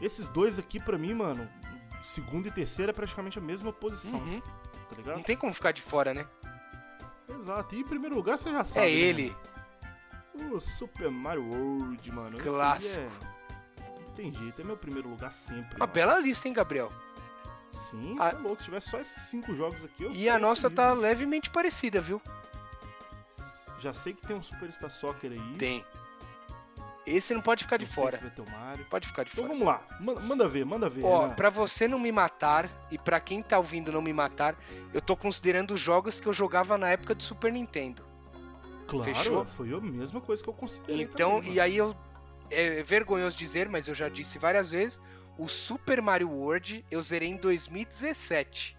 [0.00, 1.48] esses dois aqui pra mim, mano,
[2.02, 4.40] segundo e terceiro é praticamente a mesma posição, Uhum.
[4.40, 5.16] tá ligado?
[5.16, 6.26] Não tem como ficar de fora, né?
[7.38, 7.74] Exato.
[7.74, 8.86] E em primeiro lugar você já sabe.
[8.86, 9.36] é né, ele.
[10.34, 10.54] mano?
[10.56, 12.38] O Super Mario World, mano.
[12.38, 13.04] Clássico.
[13.04, 14.00] É...
[14.00, 15.74] Não tem jeito, é meu primeiro lugar sempre.
[15.76, 15.92] Uma mano.
[15.92, 16.92] bela lista, hein, Gabriel?
[17.72, 18.58] Sim, A- você é louco.
[18.60, 22.00] Se tivesse só esses cinco jogos aqui, eu E a nossa feliz, tá levemente parecida,
[22.00, 22.20] viu?
[23.78, 25.54] Já sei que tem um Superstar Soccer aí.
[25.58, 25.84] Tem.
[27.06, 28.16] Esse não pode ficar de Não sei fora.
[28.16, 28.84] se vai ter o Mario.
[28.90, 29.54] Pode ficar de Então fora.
[29.58, 29.82] vamos lá.
[29.98, 31.04] Manda, manda ver, manda ver.
[31.04, 31.34] Ó, Renan.
[31.34, 34.54] pra você não me matar e pra quem tá ouvindo não me matar,
[34.92, 38.04] eu tô considerando os jogos que eu jogava na época do Super Nintendo.
[38.86, 39.44] Claro, fechou?
[39.46, 41.94] foi a mesma coisa que eu considerei Então, também, e aí eu.
[42.50, 44.98] É vergonhoso dizer, mas eu já disse várias vezes.
[45.36, 48.77] O Super Mario World eu zerei em 2017.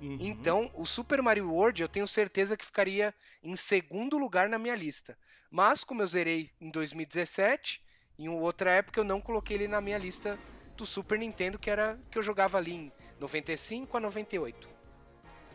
[0.00, 0.16] Uhum.
[0.20, 4.74] Então, o Super Mario World eu tenho certeza que ficaria em segundo lugar na minha
[4.76, 5.18] lista.
[5.50, 7.82] Mas, como eu zerei em 2017,
[8.18, 10.38] em outra época eu não coloquei ele na minha lista
[10.76, 14.68] do Super Nintendo, que era que eu jogava ali em 95 a 98.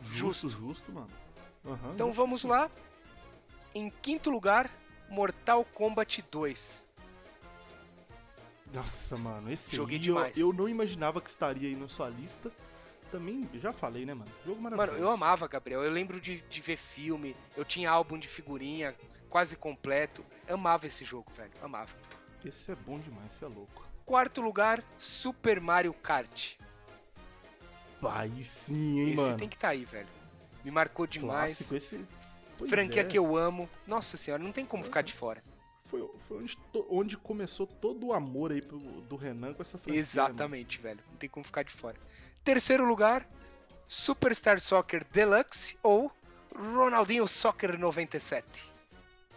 [0.02, 1.10] Justo, justo, mano.
[1.64, 2.48] Uhum, Então justo, vamos sim.
[2.48, 2.70] lá.
[3.74, 4.70] Em quinto lugar,
[5.10, 6.88] Mortal Kombat 2.
[8.74, 10.38] Nossa, mano, esse Joguei eu, demais.
[10.38, 12.52] eu não imaginava que estaria aí na sua lista.
[13.14, 14.32] Também, já falei, né, mano?
[14.44, 14.92] Jogo maravilhoso.
[14.94, 15.84] Mano, eu amava, Gabriel.
[15.84, 18.96] Eu lembro de, de ver filme, eu tinha álbum de figurinha
[19.30, 20.26] quase completo.
[20.50, 21.52] Amava esse jogo, velho.
[21.62, 21.96] Amava.
[22.44, 23.88] Esse é bom demais, esse é louco.
[24.04, 26.54] Quarto lugar, Super Mario Kart.
[28.02, 29.38] Aí sim, hein, esse mano.
[29.38, 30.10] tem que estar aí, velho.
[30.66, 31.56] Me marcou demais.
[31.58, 32.04] Clássico, esse...
[32.58, 33.06] Pois Franquia é.
[33.06, 33.70] que eu amo.
[33.86, 35.44] Nossa senhora, não tem como ficar de fora.
[35.86, 36.58] Foi, foi onde,
[36.90, 39.94] onde começou todo o amor aí pro- do Renan com essa franquia.
[39.94, 41.00] né, Exatamente, velho.
[41.12, 41.96] Não tem como ficar de fora.
[42.44, 43.26] Terceiro lugar,
[43.88, 46.12] Superstar Soccer Deluxe ou
[46.54, 48.44] Ronaldinho Soccer 97.
[48.44, 48.74] mano?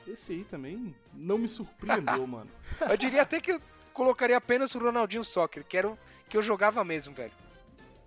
[0.06, 2.50] Esse aí também não me surpreendeu, mano.
[2.88, 3.60] Eu diria até que eu
[3.92, 5.98] colocaria apenas o Ronaldinho Soccer, que era o
[6.28, 7.32] que eu jogava mesmo, velho.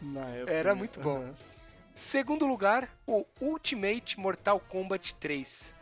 [0.01, 0.51] Na época.
[0.51, 0.79] Era né?
[0.79, 1.33] muito bom.
[1.95, 5.75] Segundo lugar, o Ultimate Mortal Kombat 3.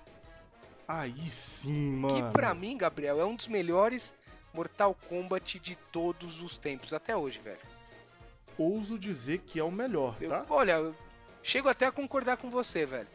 [0.88, 2.16] Aí sim, mano.
[2.16, 4.16] Que pra mim, Gabriel, é um dos melhores
[4.54, 7.77] Mortal Kombat de todos os tempos, até hoje, velho.
[8.58, 10.46] Ouso dizer que é o melhor, Eu- tá?
[10.50, 10.96] olha, eu
[11.44, 13.08] chego até a concordar com você, velho.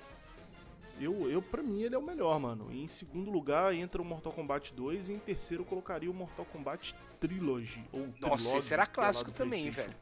[1.01, 2.72] Eu, eu, pra mim, ele é o melhor, mano.
[2.72, 6.45] Em segundo lugar entra o Mortal Kombat 2 e em terceiro eu colocaria o Mortal
[6.45, 7.82] Kombat Trilogy.
[7.93, 9.97] Ou Nossa, Trilogy, esse era clássico também, PlayStation.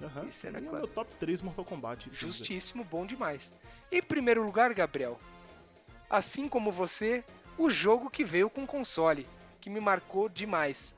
[0.00, 0.28] Aham.
[0.28, 0.86] Esse era mim é o clássico.
[0.86, 2.08] meu top 3 Mortal Kombat.
[2.08, 2.20] velho.
[2.20, 3.52] Justíssimo, bom demais.
[3.90, 5.18] Em primeiro lugar, Gabriel,
[6.08, 7.24] assim como você,
[7.56, 9.26] o jogo que veio com console,
[9.60, 10.94] que me marcou demais.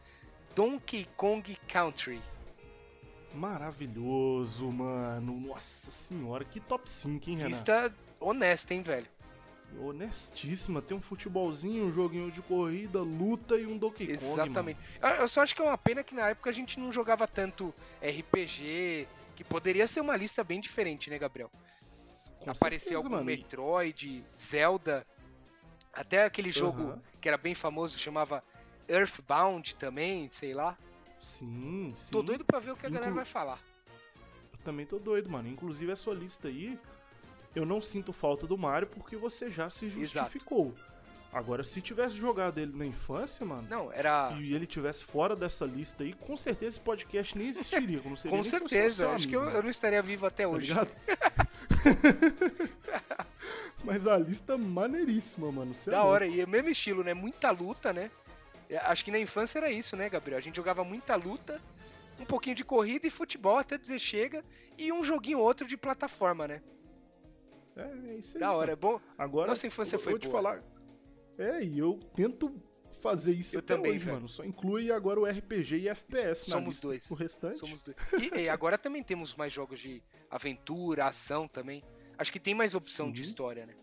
[0.55, 2.21] Donkey Kong Country.
[3.35, 5.41] Maravilhoso, mano.
[5.41, 7.49] Nossa senhora, que top 5, hein, Renan?
[7.49, 9.07] Lista honesta, hein, velho?
[9.79, 10.83] Honestíssima.
[10.83, 14.25] Tem um futebolzinho, um joguinho de corrida, luta e um Donkey Kong.
[14.25, 14.81] Exatamente.
[15.01, 17.27] Eu eu só acho que é uma pena que na época a gente não jogava
[17.29, 17.73] tanto
[18.03, 19.07] RPG,
[19.37, 21.51] que poderia ser uma lista bem diferente, né, Gabriel?
[21.55, 21.65] mano.
[22.41, 23.25] Com Aparecer certeza, algum mano.
[23.25, 25.07] Metroid, Zelda,
[25.93, 27.03] até aquele jogo Aham.
[27.21, 28.43] que era bem famoso, chamava
[28.89, 30.77] Earthbound também, sei lá.
[31.21, 32.13] Sim, sim.
[32.13, 33.61] Tô doido pra ver o que a galera Inclu- vai falar.
[34.53, 35.49] Eu também tô doido, mano.
[35.49, 36.79] Inclusive, a sua lista aí,
[37.55, 40.75] eu não sinto falta do Mario porque você já se justificou.
[41.33, 44.33] Agora, se tivesse jogado ele na infância, mano, Não, era.
[44.41, 48.01] e ele tivesse fora dessa lista aí, com certeza esse podcast nem existiria.
[48.01, 49.59] Como seria Com certeza, seu acho que amigo, eu, né?
[49.59, 50.67] eu não estaria vivo até Tá hoje.
[50.69, 50.91] ligado?
[53.85, 55.75] Mas a lista é maneiríssima, mano.
[55.75, 56.13] Cê é da louco.
[56.15, 57.15] hora, e é o mesmo estilo, né?
[57.15, 58.11] Muita luta, né?
[58.71, 60.39] É, Acho que na infância era isso, né, Gabriel?
[60.39, 61.61] A gente jogava muita luta,
[62.19, 64.45] um pouquinho de corrida e futebol até dizer chega,
[64.79, 66.63] e um joguinho ou outro de plataforma, né?
[67.77, 68.41] É, é isso aí.
[68.41, 69.01] Da hora, é bom.
[69.19, 70.41] Agora, Nossa infância eu foi vou te boa.
[70.43, 70.63] falar.
[71.37, 72.55] É, e eu tento
[73.01, 74.29] fazer isso Eu também, hoje, mano.
[74.29, 76.87] Só inclui agora o RPG e FPS na Somos lista.
[76.87, 77.11] dois.
[77.11, 77.57] O restante.
[77.57, 77.97] Somos dois.
[78.13, 81.83] E, e agora também temos mais jogos de aventura, ação também.
[82.19, 83.31] Acho que tem mais opção de Sim.
[83.31, 83.75] história, né?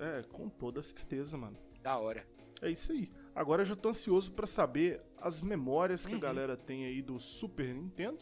[0.00, 1.58] É, com toda certeza, mano.
[1.82, 2.26] Da hora.
[2.62, 3.12] É isso aí.
[3.34, 6.18] Agora eu já tô ansioso pra saber as memórias que Uhum.
[6.18, 8.18] a galera tem aí do Super Nintendo.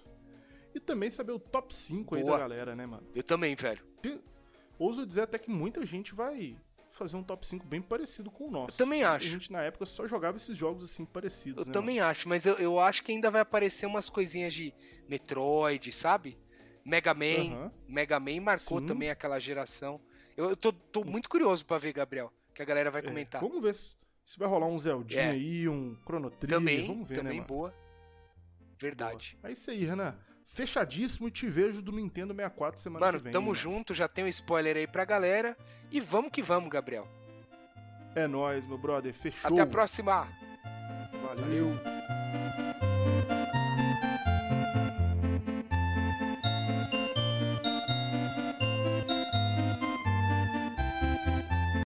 [0.75, 2.33] E também saber o top 5 aí Boa.
[2.35, 3.07] da galera, né, mano?
[3.15, 3.85] Eu também, velho.
[4.01, 4.21] Tem-
[4.79, 6.57] Ouso dizer até que muita gente vai
[6.91, 8.81] fazer um top 5 bem parecido com o nosso.
[8.81, 9.27] Eu também acho.
[9.29, 12.55] gente na época só jogava esses jogos assim parecidos, Eu né, também acho, mas eu,
[12.55, 14.75] eu acho que ainda vai aparecer umas coisinhas de
[15.09, 16.39] Metroid, sabe?
[16.85, 17.45] Mega Man.
[17.45, 17.55] mano?
[17.65, 17.73] Aham.
[17.87, 18.87] Mega Man marcou Sim.
[18.87, 20.01] também aquela geração.
[20.37, 23.41] Eu, eu tô, tô muito curioso pra ver, Gabriel, que a galera vai É, comentar.
[23.41, 23.95] Vamos ver se,
[24.25, 25.31] se vai rolar um Zeldinha É.
[25.31, 26.59] aí, um Chrono Trigger.
[26.59, 27.49] também, Vamos ver, também né, mano?
[27.49, 27.75] boa.
[28.79, 29.39] Verdade.
[29.43, 30.17] É isso aí, Renan.
[30.47, 33.33] Fechadíssimo e te vejo do Nintendo 64 semana Mano, que vem.
[33.33, 35.57] tamo hein, junto, já tem um spoiler aí pra galera.
[35.91, 37.09] E vamos que vamos, Gabriel.
[38.15, 39.15] É nóis, meu brother.
[39.15, 39.51] Fechou.
[39.53, 40.29] Até a próxima.
[41.23, 42.02] Valeu.